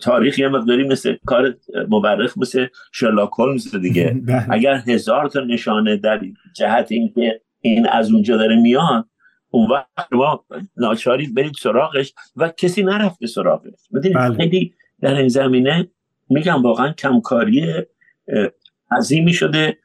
تاریخ 0.00 0.38
یه 0.38 0.48
مقداری 0.48 0.88
مثل 0.88 1.16
کار 1.26 1.54
مبرخ 1.88 2.38
مثل 2.38 2.66
شرلاک 2.92 3.30
هولمز 3.38 3.76
دیگه. 3.76 4.20
بله. 4.26 4.46
اگر 4.50 4.74
هزار 4.74 5.28
تا 5.28 5.40
نشانه 5.40 5.96
در 5.96 6.20
جهت 6.56 6.92
اینکه 6.92 7.40
این 7.60 7.88
از 7.88 8.12
اونجا 8.12 8.36
داره 8.36 8.56
میاد 8.56 9.08
اون 9.50 9.70
وقت 9.70 10.12
ما 10.12 10.44
ناچاری 10.76 11.26
برید 11.26 11.54
سراغش 11.58 12.14
و 12.36 12.48
کسی 12.48 12.82
نرفته 12.82 13.26
سراغش. 13.26 13.88
بله. 13.90 14.34
خیلی 14.36 14.74
در 15.00 15.14
این 15.14 15.28
زمینه 15.28 15.88
میگم 16.30 16.62
واقعا 16.62 16.92
کمکاری 16.92 17.72
عظیمی 18.90 19.32
شده 19.32 19.78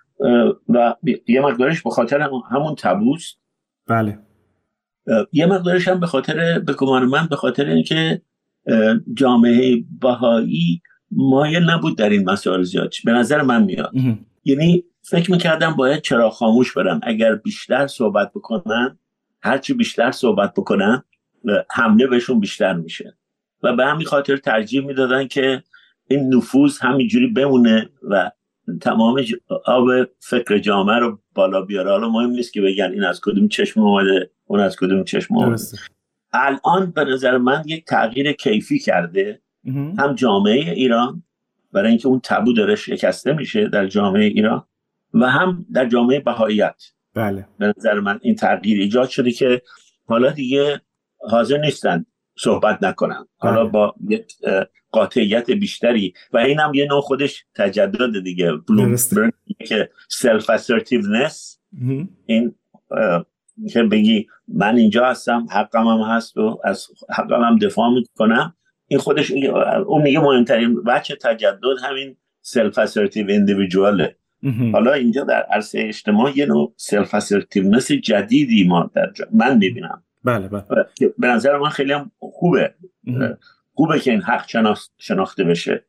و 0.69 0.95
یه 1.27 1.41
مقدارش 1.41 1.81
به 1.81 1.89
خاطر 1.89 2.29
همون 2.51 2.75
تبوست 2.77 3.37
بله. 3.87 4.19
یه 5.31 5.45
مقدارش 5.45 5.87
هم 5.87 5.99
به 5.99 6.07
خاطر 6.07 6.59
به 6.59 6.73
گمان 6.73 7.05
من 7.05 7.27
به 7.27 7.35
خاطر 7.35 7.65
اینکه 7.65 8.21
جامعه 9.13 9.83
بهایی 10.01 10.81
مایل 11.11 11.69
نبود 11.69 11.97
در 11.97 12.09
این 12.09 12.29
مسائل 12.29 12.63
زیاد. 12.63 12.93
به 13.05 13.11
نظر 13.11 13.41
من 13.41 13.63
میاد. 13.63 13.93
یعنی 14.43 14.83
فکر 15.09 15.31
می‌کردم 15.31 15.71
باید 15.71 16.01
چرا 16.01 16.29
خاموش 16.29 16.73
برن 16.73 16.99
اگر 17.03 17.35
بیشتر 17.35 17.87
صحبت 17.87 18.31
بکنن 18.35 18.99
هرچی 19.41 19.73
بیشتر 19.73 20.11
صحبت 20.11 20.53
بکنن 20.53 21.03
حمله 21.71 22.07
بهشون 22.07 22.39
بیشتر 22.39 22.73
میشه. 22.73 23.17
و 23.63 23.75
به 23.75 23.85
همین 23.85 24.05
خاطر 24.05 24.37
ترجیح 24.37 24.85
می‌دادن 24.85 25.27
که 25.27 25.63
این 26.07 26.35
نفوذ 26.35 26.79
همینجوری 26.79 27.27
بمونه 27.27 27.89
و 28.09 28.31
تمام 28.81 29.23
آب 29.65 29.87
فکر 30.19 30.57
جامعه 30.57 30.95
رو 30.95 31.19
بالا 31.35 31.61
بیاره. 31.61 31.91
حالا 31.91 32.09
مهم 32.09 32.29
نیست 32.29 32.53
که 32.53 32.61
بگن 32.61 32.91
این 32.91 33.03
از 33.03 33.21
کدوم 33.21 33.47
چشم 33.47 33.81
اومده 33.81 34.31
اون 34.45 34.59
از 34.59 34.75
کدوم 34.75 35.03
چشم 35.03 35.35
اومده. 35.35 35.63
الان 36.33 36.91
به 36.91 37.03
نظر 37.03 37.37
من 37.37 37.63
یک 37.65 37.85
تغییر 37.85 38.31
کیفی 38.31 38.79
کرده. 38.79 39.41
هم 39.97 40.15
جامعه 40.15 40.71
ایران 40.71 41.23
برای 41.73 41.89
اینکه 41.89 42.07
اون 42.07 42.21
تبو 42.23 42.53
داره 42.53 42.75
شکسته 42.75 43.33
میشه 43.33 43.67
در 43.67 43.87
جامعه 43.87 44.23
ایران 44.23 44.63
و 45.15 45.25
هم 45.25 45.65
در 45.73 45.85
جامعه 45.85 46.19
بهاییت. 46.19 46.83
بله. 47.13 47.47
به 47.59 47.73
نظر 47.77 47.99
من 47.99 48.19
این 48.21 48.35
تغییر 48.35 48.81
ایجاد 48.81 49.09
شده 49.09 49.31
که 49.31 49.61
حالا 50.05 50.31
دیگه 50.31 50.81
حاضر 51.29 51.57
نیستن 51.57 52.05
صحبت 52.37 52.83
نکنن. 52.83 53.27
حالا 53.37 53.63
بله. 53.63 53.71
با 53.71 53.95
قاطعیت 54.91 55.51
بیشتری 55.51 56.13
و 56.33 56.37
این 56.37 56.59
هم 56.59 56.73
یه 56.73 56.85
نوع 56.85 57.01
خودش 57.01 57.45
تجدد 57.55 58.23
دیگه. 58.23 58.51
بلومنبرگ 58.51 59.33
که 59.67 59.89
self-assertiveness 60.09 61.59
این 62.25 62.55
که 63.69 63.83
بگی 63.83 64.27
من 64.47 64.75
اینجا 64.75 65.05
هستم 65.05 65.47
حقم 65.51 65.87
هم 65.87 65.99
هست 65.99 66.37
و 66.37 66.61
از 66.63 66.87
حقم 67.09 67.41
هم 67.41 67.57
دفاع 67.57 67.89
می‌کنم. 67.93 68.55
این 68.87 68.99
خودش 68.99 69.31
اون 69.85 70.01
میگه 70.01 70.19
مهمترین 70.19 70.83
بچه 70.83 71.15
تجدد 71.15 71.63
همین 71.83 72.17
self-assertive 72.41 72.77
individual 72.77 73.27
ه 73.29 74.17
حالا 74.73 74.93
اینجا 74.93 75.23
در 75.23 75.41
عرصه 75.41 75.79
اجتماع 75.87 76.37
یه 76.37 76.45
نوع 76.45 76.73
سلف 76.77 77.13
اسرتیونس 77.13 77.91
جدیدی 77.91 78.67
ما 78.67 78.91
در 78.95 79.11
جا. 79.15 79.25
من 79.31 79.57
می‌بینم. 79.57 80.03
بله 80.23 80.47
بله. 80.47 80.63
به 81.17 81.27
نظر 81.27 81.57
من 81.57 81.69
خیلی 81.69 81.93
هم 81.93 82.11
خوبه. 82.19 82.73
خوبه 83.73 83.99
که 83.99 84.11
این 84.11 84.21
حق 84.21 84.75
شناخته 84.97 85.43
بشه. 85.43 85.85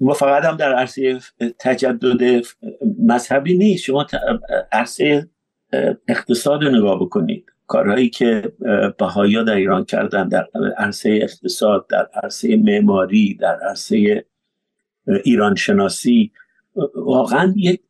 ما 0.00 0.12
فقط 0.12 0.44
هم 0.44 0.56
در 0.56 0.74
عرصه 0.74 1.20
تجدد 1.58 2.44
مذهبی 2.98 3.58
نیست. 3.58 3.84
شما 3.84 4.06
عرصه 4.72 5.28
اقتصاد 6.08 6.64
رو 6.64 6.70
نگاه 6.70 7.00
بکنید. 7.00 7.44
کارهایی 7.66 8.10
که 8.10 8.52
بهایا 8.98 9.42
در 9.42 9.54
ایران 9.54 9.84
کردن 9.84 10.28
در 10.28 10.46
عرصه 10.78 11.18
اقتصاد 11.22 11.86
در 11.90 12.08
عرصه 12.22 12.56
معماری 12.56 13.34
در 13.34 13.58
عرصه 13.68 14.24
ایران 15.24 15.54
شناسی 15.54 16.32
واقعا 16.94 17.54
یک 17.56 17.80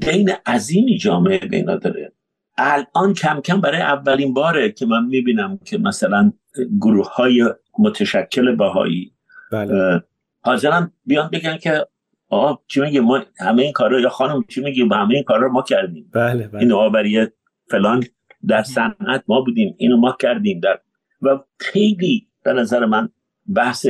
دین 0.00 0.30
عظیمی 0.46 0.98
جامعه 0.98 1.38
بینا 1.38 1.76
داره. 1.76 2.12
الان 2.58 3.14
کم 3.14 3.40
کم 3.40 3.60
برای 3.60 3.80
اولین 3.80 4.34
باره 4.34 4.72
که 4.72 4.86
من 4.86 5.06
می‌بینم 5.06 5.58
که 5.64 5.78
مثلا 5.78 6.32
گروه 6.80 7.14
های 7.14 7.50
متشکل 7.78 8.56
بهایی 8.56 9.12
بله. 9.52 10.02
حاضرن 10.40 10.92
بیان 11.06 11.30
بگن 11.32 11.56
که 11.56 11.86
آقا 12.28 12.62
چی 12.68 12.80
میگه 12.80 13.00
ما 13.00 13.20
همه 13.38 13.62
این 13.62 13.72
کارا 13.72 14.00
یا 14.00 14.08
خانم 14.08 14.44
چی 14.48 14.60
میگه 14.60 14.84
همه 14.84 15.14
این 15.14 15.22
کارا 15.22 15.46
رو 15.46 15.52
ما 15.52 15.62
کردیم. 15.62 16.10
بله 16.12 16.48
بله. 16.48 16.60
این 16.60 16.68
نوآوری 16.68 17.26
فلان 17.70 18.04
در 18.48 18.62
صنعت 18.62 19.24
ما 19.28 19.40
بودیم 19.40 19.74
اینو 19.78 19.96
ما 19.96 20.16
کردیم 20.20 20.60
در 20.60 20.80
و 21.22 21.38
خیلی 21.58 22.28
به 22.44 22.52
نظر 22.52 22.86
من 22.86 23.08
بحث 23.54 23.86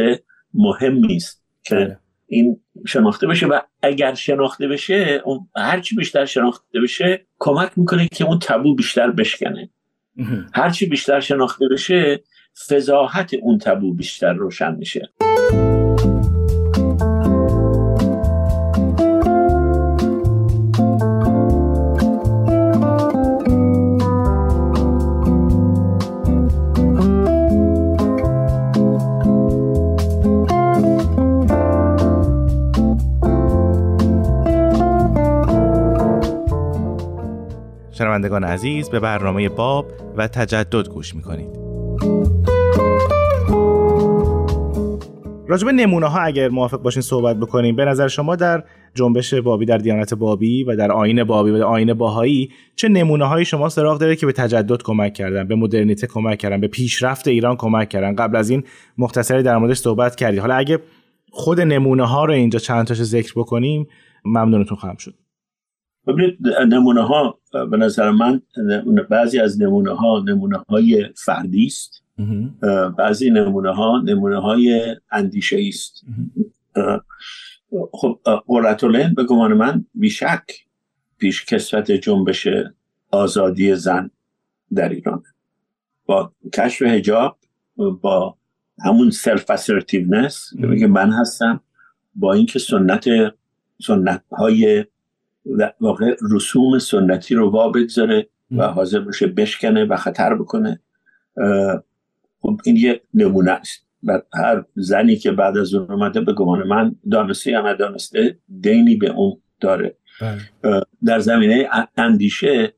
مهمی 0.55 1.17
است 1.17 1.45
که 1.63 1.75
بله. 1.75 1.99
این 2.27 2.61
شناخته 2.87 3.27
بشه 3.27 3.47
و 3.47 3.61
اگر 3.83 4.15
شناخته 4.15 4.69
بشه 4.69 5.23
اون 5.25 5.49
هرچی 5.57 5.97
بیشتر 5.97 6.25
شناخته 6.25 6.81
بشه 6.81 7.27
کمک 7.39 7.71
می‌کنه 7.77 8.09
که 8.09 8.25
اون 8.25 8.39
تبو 8.39 8.75
بیشتر 8.75 9.11
بشکنه 9.11 9.71
مهم. 10.17 10.47
هرچی 10.55 10.87
بیشتر 10.87 11.21
شناخته 11.21 11.69
بشه 11.69 12.23
فضاحت 12.69 13.35
اون 13.35 13.59
تبو 13.59 13.95
بیشتر 13.95 14.33
روشن 14.33 14.75
میشه 14.75 15.13
شنوندگان 37.95 38.45
عزیز 38.45 38.91
به 38.91 39.01
برنامه 39.01 39.49
باب 39.49 39.87
و 40.17 40.29
تجدد 40.29 40.89
گوش 40.89 41.15
می‌کنید. 41.15 41.65
راجب 45.49 45.69
نمونه 45.69 46.07
ها 46.07 46.21
اگر 46.21 46.49
موافق 46.49 46.83
باشین 46.83 47.03
صحبت 47.03 47.37
بکنیم 47.37 47.77
به 47.77 47.85
نظر 47.85 48.09
شما 48.09 48.37
در 48.37 48.65
جنبش 48.95 49.35
بابی 49.35 49.67
در 49.67 49.79
دیانت 49.79 50.15
بابی 50.15 50.65
و 50.65 50.77
در 50.77 50.93
آین 50.93 51.25
بابی 51.25 51.51
و 51.51 51.59
در 51.59 51.65
آین 51.65 51.95
باهایی 51.95 52.53
چه 52.77 52.89
نمونه 52.89 53.25
های 53.25 53.45
شما 53.45 53.69
سراغ 53.69 53.99
داره 53.99 54.17
که 54.17 54.27
به 54.27 54.33
تجدد 54.33 54.83
کمک 54.83 55.15
کردن 55.15 55.49
به 55.49 55.55
مدرنیته 55.55 56.07
کمک 56.07 56.39
کردن 56.39 56.61
به 56.61 56.69
پیشرفت 56.69 57.29
ایران 57.29 57.57
کمک 57.57 57.89
کردن؟ 57.89 58.15
قبل 58.15 58.37
از 58.37 58.51
این 58.51 58.65
مختصری 58.99 59.43
در 59.43 59.59
موردش 59.59 59.79
صحبت 59.79 60.17
کردید. 60.17 60.41
حالا 60.41 60.55
اگه 60.55 60.79
خود 61.31 61.61
نمونه 61.61 62.07
ها 62.07 62.25
رو 62.25 62.33
اینجا 62.33 62.59
چند 62.59 62.87
تاشو 62.87 63.05
ذکر 63.05 63.33
بکنیم 63.37 63.87
ممنونتون 64.25 64.77
خواهم 64.77 64.97
شد. 64.97 65.15
ببینید 66.07 66.39
نمونه 66.69 67.03
ها 67.07 67.41
به 67.71 67.77
نظر 67.77 68.11
من 68.11 68.43
بعضی 69.11 69.39
از 69.39 69.63
نمونه 69.63 69.95
ها 69.95 70.25
نمونه 70.27 70.59
های 70.69 71.07
فردی 71.17 71.67
است 71.67 72.03
بعضی 72.99 73.31
نمونه 73.31 73.75
ها 73.75 74.03
نمونه 74.05 74.41
های 74.41 74.97
اندیشه 75.11 75.59
است 75.69 76.05
خب 77.93 78.21
قرةالعین 78.47 79.15
به 79.15 79.25
گمان 79.25 79.53
من 79.53 79.85
بیشک 79.95 80.43
پیش 81.19 81.45
کسوت 81.45 81.91
جنبش 81.91 82.49
آزادی 83.11 83.75
زن 83.75 84.11
در 84.75 84.89
ایران. 84.89 85.23
با 86.07 86.33
کشف 86.55 86.83
حجاب 86.83 87.39
با 87.77 88.37
همون 88.85 89.11
self-assertiveness 89.11 90.51
که 90.79 90.87
من 90.87 91.13
هستم 91.13 91.61
با 92.15 92.33
اینکه 92.33 92.59
سنت 92.59 93.05
سنت 93.83 94.23
های 94.33 94.85
در 95.59 95.75
واقع 95.81 96.17
رسوم 96.31 96.79
سنتی 96.79 97.35
رو 97.35 97.51
وا 97.51 97.69
بگذاره 97.69 98.29
و 98.51 98.67
حاضر 98.67 99.01
باشه 99.01 99.27
بشکنه 99.27 99.85
و 99.85 99.97
خطر 99.97 100.35
بکنه. 100.35 100.81
خب 102.41 102.61
این 102.65 102.77
یه 102.77 103.01
نمونه 103.15 103.51
است. 103.51 103.85
و 104.05 104.21
هر 104.35 104.65
زنی 104.75 105.17
که 105.17 105.33
بعد 105.33 105.59
از 105.59 105.75
اون 105.75 105.91
اومده 105.91 106.21
به 106.21 106.33
گمان 106.33 106.67
من 106.67 106.95
دانسته 107.11 107.51
یا 107.51 107.73
ندانسته 107.73 108.39
دینی 108.61 108.97
به 108.97 109.11
اون 109.11 109.37
داره. 109.61 109.97
اه، 110.65 110.83
در 111.05 111.19
زمینه 111.19 111.69
اندیشه 111.97 112.73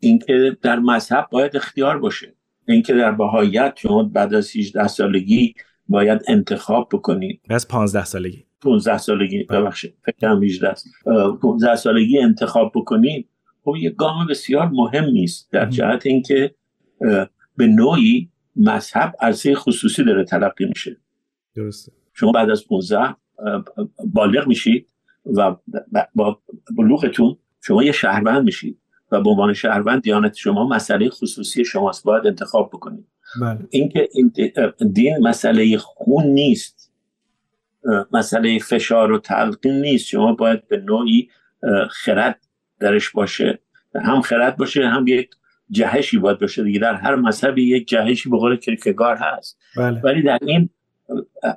اینکه 0.00 0.56
در 0.62 0.78
مذهب 0.78 1.26
باید 1.30 1.56
اختیار 1.56 1.98
باشه. 1.98 2.34
اینکه 2.68 2.94
در 2.94 3.10
بهایت 3.10 3.74
شما 3.76 4.02
بعد 4.02 4.34
از 4.34 4.56
18 4.56 4.86
سالگی 4.86 5.54
باید 5.88 6.22
انتخاب 6.28 6.88
بکنید 6.92 7.40
از 7.50 7.68
15 7.68 8.04
سالگی. 8.04 8.45
15 8.62 8.98
سالگی 8.98 9.42
ببخشید 9.42 9.94
فکر 10.04 10.16
کنم 10.20 10.42
18 10.42 10.68
است. 10.68 10.86
اه، 11.06 11.38
15 11.42 11.76
سالگی 11.76 12.18
انتخاب 12.18 12.72
بکنید 12.74 13.28
خب 13.64 13.76
یه 13.76 13.90
گام 13.90 14.26
بسیار 14.26 14.68
مهمی 14.72 15.24
است 15.24 15.52
در 15.52 15.60
مهم. 15.60 15.70
جهت 15.70 16.06
اینکه 16.06 16.54
به 17.56 17.66
نوعی 17.66 18.30
مذهب 18.56 19.14
عرصه 19.20 19.54
خصوصی 19.54 20.04
داره 20.04 20.24
تلقی 20.24 20.64
میشه. 20.64 20.96
درسته. 21.54 21.92
شما 22.12 22.32
بعد 22.32 22.50
از 22.50 22.66
15 22.66 22.98
اه، 22.98 23.16
بالغ 24.04 24.46
میشید 24.46 24.88
و 25.26 25.56
با 26.14 26.40
بلوغتون 26.76 27.36
شما 27.60 27.82
یه 27.82 27.92
شهروند 27.92 28.44
میشید 28.44 28.78
و 29.12 29.20
به 29.20 29.30
عنوان 29.30 29.52
شهروند 29.52 30.02
دیانت 30.02 30.34
شما 30.34 30.68
مسئله 30.68 31.10
خصوصی 31.10 31.64
شماست 31.64 32.04
باید 32.04 32.26
انتخاب 32.26 32.70
بکنید. 32.72 33.06
بله. 33.40 33.58
اینکه 33.70 34.08
این 34.12 34.32
دین 34.92 35.18
مسئله 35.18 35.78
خون 35.78 36.24
نیست. 36.26 36.75
مسئله 38.12 38.58
فشار 38.58 39.12
و 39.12 39.18
تلقین 39.18 39.80
نیست. 39.80 40.06
شما 40.06 40.32
باید 40.32 40.68
به 40.68 40.76
نوعی 40.76 41.30
خرد 41.90 42.40
درش 42.80 43.10
باشه. 43.10 43.58
هم 43.94 44.20
خرد 44.20 44.56
باشه 44.56 44.88
هم 44.88 45.06
یک 45.06 45.30
جهشی 45.70 46.18
باید 46.18 46.38
باشه 46.38 46.64
دیگه. 46.64 46.78
در 46.78 46.94
هر 46.94 47.14
مذهبی 47.14 47.76
یک 47.76 47.88
جهشی 47.88 48.30
به 48.30 48.38
قول 48.38 48.56
کرکگار 48.56 49.16
هست. 49.16 49.58
بله. 49.76 50.00
ولی 50.00 50.22
در 50.22 50.38
این 50.42 50.70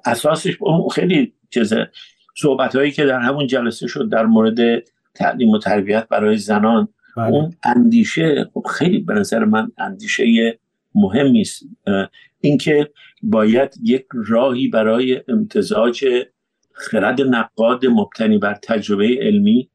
اساسش 0.05 0.57
خیلی 0.91 1.33
چیزه 1.49 1.89
صحبت 2.37 2.75
هایی 2.75 2.91
که 2.91 3.05
در 3.05 3.19
همون 3.19 3.47
جلسه 3.47 3.87
شد 3.87 4.09
در 4.11 4.25
مورد 4.25 4.83
تعلیم 5.15 5.49
و 5.49 5.59
تربیت 5.59 6.07
برای 6.07 6.37
زنان 6.37 6.87
بله. 7.17 7.27
اون 7.27 7.55
اندیشه 7.63 8.49
خب 8.53 8.65
خیلی 8.71 8.99
به 8.99 9.13
نظر 9.13 9.45
من 9.45 9.71
اندیشه 9.77 10.59
مهمی 10.95 11.41
است 11.41 11.63
اینکه 12.41 12.89
باید 13.23 13.73
یک 13.83 14.05
راهی 14.27 14.67
برای 14.67 15.21
امتزاج 15.27 16.05
خرد 16.73 17.21
نقاد 17.21 17.85
مبتنی 17.85 18.37
بر 18.37 18.53
تجربه 18.63 19.17
علمی 19.21 19.69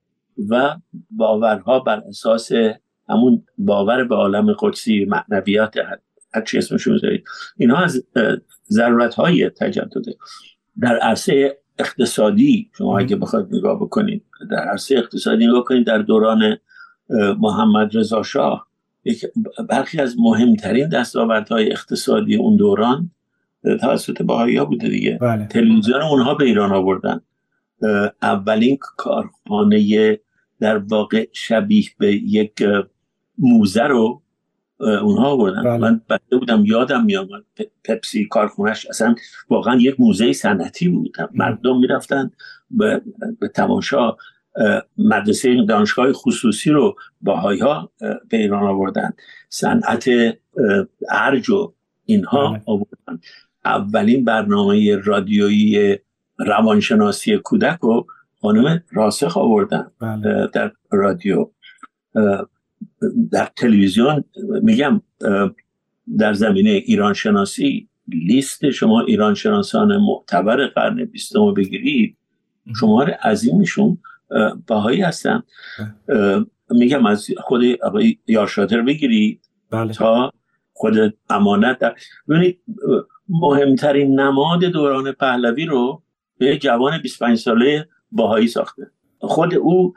و 0.48 0.76
باورها 1.10 1.78
بر 1.80 2.02
اساس 2.08 2.52
همون 3.08 3.42
باور 3.58 4.04
به 4.04 4.14
عالم 4.14 4.52
قدسی 4.60 5.04
معنویات 5.04 5.76
هر- 5.76 5.98
چی 6.46 6.58
اسمشو 6.58 6.94
بذارید 6.94 7.24
اینها 7.56 7.76
از 7.76 8.04
ضرورت 8.70 9.14
های 9.14 9.50
تجدده. 9.50 10.16
در 10.80 10.96
عرصه 10.98 11.58
اقتصادی 11.78 12.70
شما 12.78 12.98
اگه 12.98 13.16
بخواید 13.16 13.46
نگاه 13.54 13.80
بکنید 13.80 14.24
در 14.50 14.56
عرصه 14.56 14.96
اقتصادی 14.96 15.46
نگاه 15.46 15.64
کنید 15.64 15.86
در 15.86 15.98
دوران 15.98 16.58
محمد 17.40 17.96
رضا 17.96 18.22
شاه 18.22 18.68
برخی 19.68 20.00
از 20.00 20.16
مهمترین 20.18 20.88
دستاوردهای 20.88 21.72
اقتصادی 21.72 22.36
اون 22.36 22.56
دوران 22.56 23.10
توسط 23.80 24.22
بهایی 24.22 24.56
ها 24.56 24.64
بوده 24.64 24.88
دیگه. 24.88 25.18
بله. 25.20 25.46
تلویزیون 25.46 26.02
اونها 26.02 26.34
به 26.34 26.44
ایران 26.44 26.72
آوردن. 26.72 27.20
اولین 28.22 28.78
کارخانه 28.96 30.18
در 30.60 30.78
واقع 30.78 31.26
شبیه 31.32 31.84
به 31.98 32.14
یک 32.14 32.64
موزه 33.38 33.82
رو 33.82 34.22
اونها 34.78 35.26
آوردن. 35.26 35.62
بله. 35.62 35.78
من 35.78 36.00
بچه 36.10 36.36
بودم 36.38 36.64
یادم 36.64 37.04
میامد 37.04 37.44
پپسی 37.84 38.24
کارخونهش 38.24 38.86
اصلا 38.86 39.14
واقعا 39.50 39.76
یک 39.80 40.00
موزه 40.00 40.32
صنعتی 40.32 40.88
بود. 40.88 41.16
مردم 41.34 41.78
می‌رفتن 41.78 42.30
به, 42.70 43.02
به 43.40 43.48
تماشا. 43.48 44.16
مدرسه 44.98 45.64
دانشگاه 45.68 46.12
خصوصی 46.12 46.70
رو 46.70 46.96
باهایی 47.20 47.60
ها 47.60 47.92
به 48.28 48.36
ایران 48.36 48.62
آوردن. 48.62 49.10
صنعت 49.48 50.10
ارج 51.10 51.50
و 51.50 51.74
اینها 52.04 52.48
بله. 52.48 52.62
آوردن. 52.66 53.20
اولین 53.64 54.24
برنامه 54.24 54.96
رادیویی 54.96 55.98
روانشناسی 56.38 57.38
کودک 57.38 57.78
رو 57.80 58.06
خانم 58.40 58.84
راسخ 58.92 59.36
آوردن 59.36 59.90
بله. 60.00 60.48
در 60.52 60.72
رادیو. 60.92 61.50
در 63.30 63.48
تلویزیون 63.56 64.24
میگم 64.62 65.00
در 66.18 66.32
زمینه 66.32 66.70
ایران 66.70 67.14
شناسی 67.14 67.88
لیست 68.08 68.70
شما 68.70 69.00
ایران 69.00 69.34
شناسان 69.34 69.96
معتبر 69.96 70.66
قرن 70.66 71.04
بیستم 71.04 71.38
رو 71.38 71.52
بگیرید. 71.52 72.16
شمار 72.80 73.10
عظیمشون 73.10 73.98
اه، 74.30 74.58
بهایی 74.66 75.00
هستن 75.00 75.42
اه، 76.08 76.46
میگم 76.70 77.06
از 77.06 77.26
خود 77.38 77.62
آقای 77.82 78.18
یارشاتر 78.26 78.82
بگیرید 78.82 79.40
بله. 79.70 79.92
تا 79.92 80.32
خود 80.72 81.14
امانت 81.30 81.78
در 81.78 81.94
ببینید 82.28 82.60
مهمترین 83.28 84.20
نماد 84.20 84.64
دوران 84.64 85.12
پهلوی 85.12 85.66
رو 85.66 86.02
به 86.38 86.58
جوان 86.58 86.98
25 87.02 87.38
ساله 87.38 87.88
باهایی 88.12 88.46
ساخته. 88.46 88.90
خود 89.18 89.54
او 89.54 89.94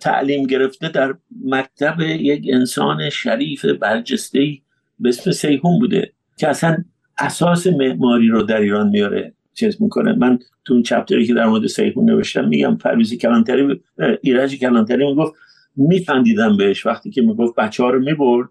تعلیم 0.00 0.46
گرفته 0.46 0.88
در 0.88 1.14
مکتب 1.44 2.00
یک 2.00 2.46
انسان 2.52 3.10
شریف 3.10 3.64
برجسته 3.64 4.58
به 4.98 5.08
اسم 5.08 5.30
سیهون 5.30 5.78
بوده 5.78 6.12
که 6.36 6.48
اصلا 6.48 6.84
اساس 7.18 7.66
معماری 7.66 8.28
رو 8.28 8.42
در 8.42 8.60
ایران 8.60 8.88
میاره. 8.88 9.34
چیز 9.58 9.82
می‌کنه. 9.82 10.12
من 10.12 10.38
تو 10.64 10.74
اون 10.74 10.82
چپتری 10.82 11.26
که 11.26 11.34
در 11.34 11.46
مورد 11.46 11.66
سیحون 11.66 12.10
نوشتم 12.10 12.48
میگم 12.48 12.76
پرویزی 12.76 13.16
کلانتری 13.16 13.80
ایرج 14.22 14.58
کلانتری 14.58 15.06
می‌گفت 15.06 15.32
میخندیدم 15.76 16.56
بهش 16.56 16.86
وقتی 16.86 17.10
که 17.10 17.22
می‌گفت 17.22 17.54
بچه 17.54 17.82
ها 17.82 17.90
رو 17.90 18.00
می‌برد 18.00 18.48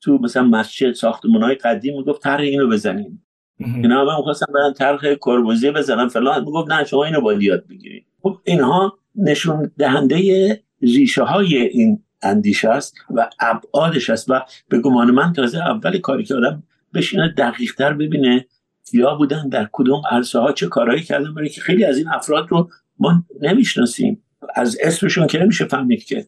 تو 0.00 0.18
مثلا 0.22 0.42
مسجد 0.42 0.92
ساختمان 0.92 1.42
های 1.42 1.54
قدیم 1.54 1.96
می‌گفت 1.96 2.22
طرح 2.22 2.40
اینو 2.40 2.68
بزنیم 2.68 3.24
اینا 3.58 4.04
من 4.04 4.16
می‌خواستم 4.16 4.52
برن 4.54 4.72
طرح 4.72 5.14
کربوزی 5.14 5.70
بزنم 5.70 6.08
فلان. 6.08 6.44
می‌گفت 6.44 6.72
نه 6.72 6.84
شما 6.84 7.04
اینو 7.04 7.20
باید 7.20 7.42
یاد 7.42 7.66
بگیرید. 7.66 8.06
خب 8.22 8.38
اینها 8.44 8.98
نشون 9.16 9.70
دهنده 9.78 10.60
ریشه 10.82 11.22
های 11.22 11.56
این 11.56 12.02
اندیشه 12.22 12.68
است 12.68 12.94
و 13.10 13.30
ابعادش 13.40 14.10
است 14.10 14.30
و 14.30 14.40
به 14.68 14.80
گمان 14.80 15.10
من 15.10 15.32
تازه 15.32 15.58
اول 15.58 15.98
کاری 15.98 16.24
که 16.24 16.34
آدم 16.34 16.62
بشینه 16.94 17.34
دقیق 17.38 17.74
تر 17.74 17.92
ببینه 17.92 18.46
یا 18.94 19.14
بودن 19.14 19.48
در 19.48 19.68
کدوم 19.72 20.02
عرصه 20.10 20.38
ها 20.38 20.52
چه 20.52 20.66
کارهایی 20.66 21.02
کردن 21.02 21.34
برای 21.34 21.48
که 21.48 21.60
خیلی 21.60 21.84
از 21.84 21.98
این 21.98 22.08
افراد 22.08 22.46
رو 22.48 22.70
ما 22.98 23.24
نمی‌شناسیم. 23.40 24.22
از 24.54 24.76
اسمشون 24.82 25.26
که 25.26 25.38
نمیشه 25.38 25.64
فهمید 25.64 26.04
که 26.04 26.26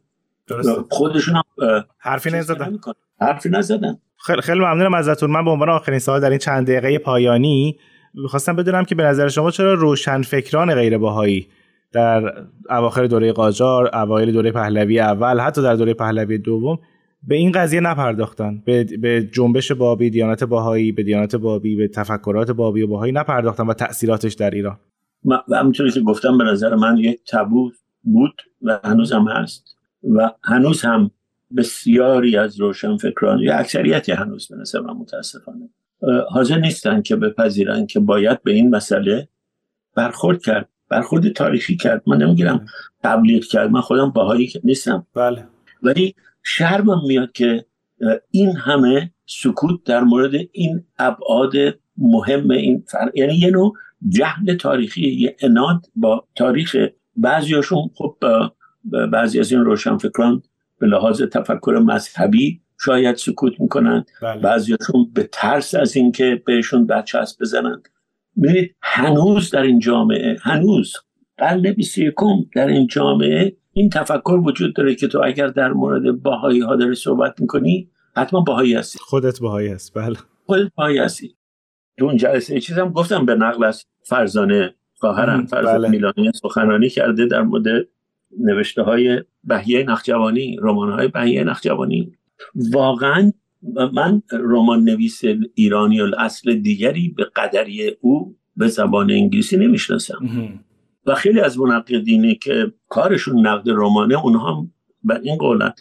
خودشون 0.91 1.35
هم 1.35 1.43
حرفی 1.99 2.31
نزدن. 2.31 2.79
حرفی 3.21 3.49
نزدن. 3.49 3.99
خیلی 4.27 4.41
خیلی 4.41 4.59
ممنونم 4.61 4.95
ازتون. 4.95 5.31
من 5.31 5.45
به 5.45 5.51
عنوان 5.51 5.69
آخرین 5.69 5.99
سوال 5.99 6.21
در 6.21 6.31
این 6.31 6.39
چند 6.39 6.67
دقیقه 6.67 6.99
پایانی 6.99 7.79
می‌خواستم 8.15 8.57
بدونم 8.57 8.85
که 8.85 8.95
به 8.95 9.03
نظر 9.03 9.29
شما 9.29 9.51
چرا 9.51 9.75
روشن 9.75 10.23
فکران 10.23 10.75
غیر 10.75 10.99
باهایی 10.99 11.49
در 11.93 12.33
اواخر 12.71 13.07
دوره 13.07 13.33
قاجار 13.33 13.97
اوایل 13.97 14.33
دوره 14.33 14.53
پهلوی 14.53 15.01
اول 15.01 15.41
حتی 15.41 15.63
در 15.63 15.75
دوره 15.75 15.95
پهلوی 15.95 16.39
دوم 16.39 16.79
به 17.23 17.35
این 17.35 17.53
قضیه 17.53 17.81
نپرداختن. 17.81 18.63
به, 18.65 18.85
به 18.85 19.29
جنبش 19.33 19.73
بابی 19.73 20.11
دیانت 20.11 20.45
باهایی 20.45 20.93
به 20.93 21.03
دیانت 21.03 21.37
بابی 21.37 21.77
به 21.77 21.89
تفکرات 21.89 22.51
بابی 22.51 22.83
و 22.83 22.87
باهایی 22.87 23.13
نپرداختن 23.13 23.67
و 23.67 23.73
تاثیراتش 23.73 24.35
در 24.35 24.51
ایران. 24.51 24.79
و 25.25 25.57
همونطوری 25.57 25.91
که 25.91 26.01
گفتم 26.01 26.39
به 26.39 26.45
نظر 26.45 26.75
من 26.75 26.97
یک 26.97 27.21
تبو 27.29 27.71
بود 28.03 28.43
و 28.63 28.81
هنوز 28.85 29.13
هم 29.13 29.29
هست 29.29 29.77
و 30.15 30.31
هنوز 30.45 30.83
هم 30.83 31.11
بسیاری 31.57 32.37
از 32.37 32.61
روشن 32.61 32.97
فکران 32.97 33.39
یا 33.39 33.57
اکثریتی 33.57 34.13
هنوز 34.13 34.49
به 34.49 34.57
نظر 34.57 34.81
من 34.81 34.93
متاسفانه 34.93 35.69
حاضر 36.31 36.59
نیستن 36.59 37.03
که 37.03 37.17
بپذیرن 37.17 37.87
که 37.87 38.01
باید 38.01 38.43
به 38.43 38.53
این 38.53 38.71
مسئله 38.71 39.29
برخورد 39.95 40.43
کرد. 40.43 40.69
برخورد 40.89 41.29
تاریخی 41.29 41.77
کرد. 41.77 42.03
من 42.07 42.17
نمی‌گیرم 42.17 42.67
تبلیغ 43.03 43.45
کرد. 43.45 43.71
من 43.71 43.81
خودم 43.81 44.11
باهایی 44.11 44.53
نیستم. 44.65 45.07
بله. 45.15 45.47
ولی 45.83 46.15
شرمم 46.43 47.03
میاد 47.07 47.33
که 47.33 47.65
این 48.31 48.57
همه 48.57 49.11
سکوت 49.27 49.85
در 49.85 50.01
مورد 50.01 50.35
این 50.53 50.85
ابعاد 50.99 51.53
مهم 51.97 52.51
این 52.51 52.85
فر... 52.89 53.11
یعنی 53.15 53.35
یه 53.35 53.51
نوع 53.51 53.75
جهل 54.09 54.57
تاریخی 54.57 55.11
یه 55.11 55.37
اناد 55.41 55.87
با 55.97 56.29
تاریخ 56.35 56.77
بعضیاشون. 57.17 57.91
خب 57.95 58.17
بعضی 59.13 59.41
از 59.41 59.53
این 59.53 59.61
روشنفکران 59.61 60.43
به 60.79 60.87
لحاظ 60.87 61.23
تفکر 61.23 61.83
مذهبی 61.85 62.61
شاید 62.81 63.17
سکوت 63.17 63.61
می‌کنن 63.61 64.05
بله. 64.23 64.41
بعضیاشون 64.41 65.11
به 65.15 65.29
ترس 65.33 65.75
از 65.75 65.97
اینکه 65.97 66.43
بهشون 66.47 66.87
بچسب 66.87 67.41
بزنن 67.41 67.83
می‌بینید 68.37 68.75
هنوز 68.83 69.51
در 69.51 69.63
این 69.63 69.79
جامعه 69.79 70.37
هنوز 70.43 70.93
قرن 71.39 71.73
21 71.73 72.15
در 72.55 72.67
این 72.67 72.87
جامعه 72.87 73.57
این 73.73 73.91
تفکر 73.91 74.41
وجود 74.45 74.75
داره 74.75 74.95
که 74.95 75.09
تو 75.09 75.21
اگر 75.25 75.47
در 75.47 75.73
مورد 75.73 76.23
باهایی 76.23 76.61
ها 76.61 76.77
داری 76.77 76.95
صحبت 76.95 77.41
می‌کنی 77.41 77.91
حتما 78.17 78.41
باهایی 78.41 78.75
هستی. 78.75 78.99
خودت 79.03 79.41
باهایی 79.41 79.69
هست 79.69 79.95
بله. 79.95 80.17
خودت 80.47 80.73
باهایی 80.75 80.99
هستی. 80.99 81.37
تو 81.99 82.05
اون 82.05 82.17
جلسه 82.17 82.61
چیزم 82.61 82.89
گفتم 82.89 83.27
به 83.27 83.35
نقل 83.35 83.65
از 83.65 83.85
فرزانه 84.03 84.75
خواهرم 84.95 85.47
فرزانه 85.47 85.79
بله. 85.79 85.89
میلانی 85.89 86.33
سخنرانی 86.43 86.89
کرده 86.89 87.27
در 87.27 87.43
مورد 87.43 87.65
نوشته 88.41 88.83
های 88.83 89.23
بهیه 89.45 89.85
نخجوانی 89.85 90.57
رمان 90.61 90.93
های 90.93 91.09
بهیه 91.09 91.45
نخجوانی. 91.45 92.13
واقعا 92.73 93.33
من 93.93 94.23
رمان 94.33 94.85
نویس 94.85 95.23
ایرانی 95.55 96.01
اصل 96.19 96.55
دیگری 96.55 97.09
به 97.09 97.25
قدری 97.37 97.97
او 98.01 98.37
به 98.57 98.69
زبان 98.69 99.11
انگلیسی 99.11 99.57
نمی‌شناسم. 99.57 100.19
و 101.11 101.15
خیلی 101.15 101.41
از 101.41 101.59
منقدینی 101.59 102.35
که 102.35 102.73
کارشون 102.89 103.47
نقد 103.47 103.65
رمانه 103.67 104.25
اونها 104.25 104.55
هم 104.55 104.73
بر 105.05 105.21
این 105.23 105.37
قولن. 105.37 105.73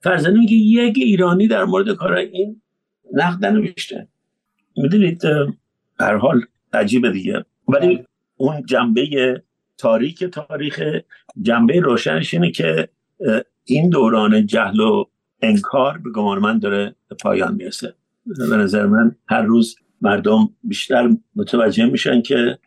فرزانه 0.00 0.38
میگه 0.38 0.54
یک 0.54 0.94
ایرانی 0.96 1.48
در 1.48 1.64
مورد 1.64 1.94
کارهای 1.96 2.26
این 2.26 2.62
نقد 3.12 3.46
ننوشته 3.46 4.08
می‌دونید 4.76 5.22
هر 6.00 6.16
حال 6.16 6.40
عجیبه 6.72 7.10
دیگه. 7.10 7.44
ولی 7.68 8.04
اون 8.36 8.62
جنبه 8.66 9.42
تاریک 9.78 10.24
تاریخ 10.24 10.82
جنبه 11.42 11.80
روشنش 11.80 12.34
اینه 12.34 12.50
که 12.50 12.88
این 13.64 13.90
دوران 13.90 14.46
جهل 14.46 14.80
و 14.80 15.04
انکار 15.42 15.98
به 15.98 16.10
گمان 16.10 16.38
من 16.38 16.58
داره 16.58 16.94
به 17.08 17.14
پایان 17.14 17.54
می‌رسه. 17.54 17.94
به 18.50 18.56
نظر 18.56 18.86
من 18.86 19.16
هر 19.28 19.42
روز 19.42 19.76
مردم 20.00 20.50
بیشتر 20.64 21.10
متوجه 21.36 21.86
میشن 21.86 22.22
که 22.22 22.58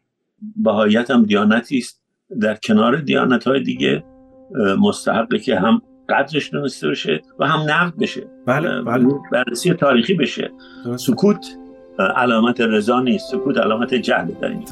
بهایت 0.55 1.11
هم 1.11 1.23
دیانتی 1.23 1.77
است. 1.77 2.03
در 2.41 2.55
کنار 2.55 2.97
دیانت 2.97 3.47
های 3.47 3.59
دیگه 3.59 4.03
مستحقه 4.79 5.39
که 5.39 5.59
هم 5.59 5.81
قدرش 6.09 6.51
دونسته 6.51 6.89
بشه 6.89 7.21
و 7.39 7.47
هم 7.47 7.59
نقد 7.59 7.93
بشه. 7.99 8.27
بله 8.45 8.81
بله. 8.81 9.07
بررسی 9.31 9.73
تاریخی 9.73 10.13
بشه. 10.13 10.51
درست. 10.85 11.07
سکوت 11.07 11.57
علامت 11.99 12.61
رضا 12.61 12.99
نیست. 12.99 13.31
سکوت 13.31 13.57
علامت 13.57 13.93
جهل 13.93 14.31
در 14.41 14.47
این 14.47 14.63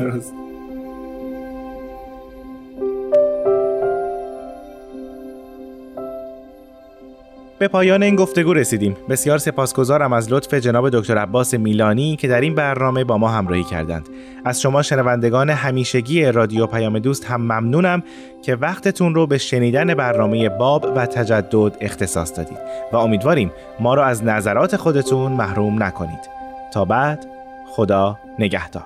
به 7.61 7.67
پایان 7.67 8.03
این 8.03 8.15
گفتگو 8.15 8.53
رسیدیم. 8.53 8.97
بسیار 9.09 9.37
سپاسگزارم 9.37 10.13
از 10.13 10.33
لطف 10.33 10.53
جناب 10.53 10.89
دکتر 10.89 11.17
عباس 11.17 11.53
میلانی 11.53 12.15
که 12.15 12.27
در 12.27 12.41
این 12.41 12.55
برنامه 12.55 13.03
با 13.03 13.17
ما 13.17 13.27
همراهی 13.27 13.63
کردند. 13.63 14.09
از 14.45 14.61
شما 14.61 14.81
شنوندگان 14.81 15.49
همیشگی 15.49 16.25
رادیو 16.25 16.67
پیام 16.67 16.99
دوست 16.99 17.25
هم 17.25 17.41
ممنونم 17.41 18.03
که 18.43 18.55
وقتتون 18.55 19.15
رو 19.15 19.27
به 19.27 19.37
شنیدن 19.37 19.93
برنامه 19.93 20.49
باب 20.49 20.93
و 20.95 21.05
تجدد 21.05 21.77
اختصاص 21.81 22.37
دادید 22.37 22.57
و 22.91 22.97
امیدواریم 22.97 23.51
ما 23.79 23.95
رو 23.95 24.01
از 24.01 24.23
نظرات 24.23 24.75
خودتون 24.75 25.31
محروم 25.31 25.83
نکنید. 25.83 26.29
تا 26.73 26.85
بعد 26.85 27.25
خدا 27.67 28.19
نگهدار. 28.39 28.85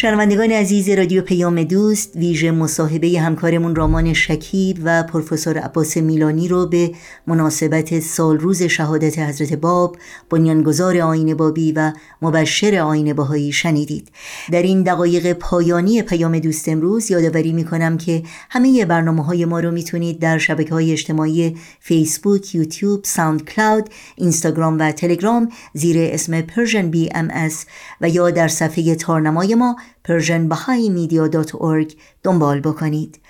شنوندگان 0.00 0.50
عزیز 0.50 0.88
رادیو 0.88 1.22
پیام 1.22 1.62
دوست 1.62 2.16
ویژه 2.16 2.50
مصاحبه 2.50 3.20
همکارمون 3.20 3.74
رامان 3.74 4.12
شکیب 4.12 4.78
و 4.84 5.02
پروفسور 5.02 5.58
عباس 5.58 5.96
میلانی 5.96 6.48
رو 6.48 6.66
به 6.66 6.90
مناسبت 7.26 8.00
سال 8.00 8.38
روز 8.38 8.62
شهادت 8.62 9.18
حضرت 9.18 9.52
باب 9.52 9.96
بنیانگذار 10.30 10.98
آین 10.98 11.34
بابی 11.34 11.72
و 11.72 11.92
مبشر 12.22 12.74
آین 12.74 13.12
باهایی 13.12 13.52
شنیدید. 13.52 14.08
در 14.52 14.62
این 14.62 14.82
دقایق 14.82 15.32
پایانی 15.32 16.02
پیام 16.02 16.38
دوست 16.38 16.68
امروز 16.68 17.10
یادآوری 17.10 17.52
می‌کنم 17.52 17.98
که 17.98 18.22
همه 18.50 18.84
برنامه 18.84 19.24
های 19.24 19.44
ما 19.44 19.60
رو 19.60 19.70
می‌تونید 19.70 20.18
در 20.18 20.38
شبکه 20.38 20.74
های 20.74 20.92
اجتماعی 20.92 21.56
فیسبوک، 21.80 22.54
یوتیوب، 22.54 23.04
ساوند 23.04 23.44
کلاود، 23.44 23.88
اینستاگرام 24.16 24.78
و 24.78 24.92
تلگرام 24.92 25.48
زیر 25.72 25.96
اسم 25.98 26.40
بی 26.90 27.08
ام 27.14 27.50
و 28.00 28.08
یا 28.08 28.30
در 28.30 28.48
صفحه 28.48 28.94
تارنمای 28.94 29.54
ما 29.54 29.76
persianbahaimedia.org 30.08 31.92
دنبال 32.22 32.60
بکنید. 32.60 33.20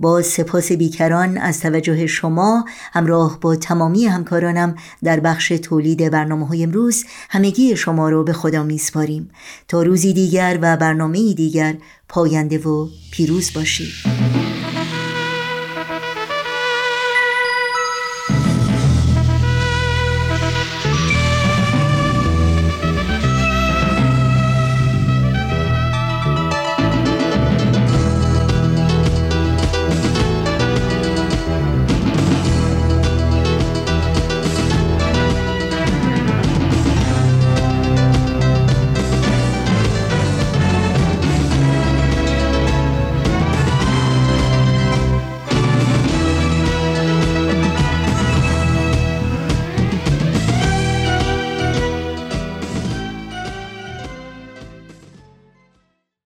با 0.00 0.22
سپاس 0.22 0.72
بیکران 0.72 1.38
از 1.38 1.60
توجه 1.60 2.06
شما 2.06 2.64
همراه 2.92 3.40
با 3.40 3.56
تمامی 3.56 4.04
همکارانم 4.04 4.74
در 5.04 5.20
بخش 5.20 5.48
تولید 5.48 6.10
برنامه 6.10 6.46
های 6.46 6.62
امروز 6.62 7.04
همگی 7.30 7.76
شما 7.76 8.08
رو 8.08 8.24
به 8.24 8.32
خدا 8.32 8.62
میسپاریم. 8.62 9.30
تا 9.68 9.82
روزی 9.82 10.12
دیگر 10.12 10.58
و 10.62 10.76
برنامه 10.76 11.34
دیگر 11.34 11.76
پاینده 12.08 12.58
و 12.58 12.88
پیروز 13.10 13.52
باشید. 13.54 14.37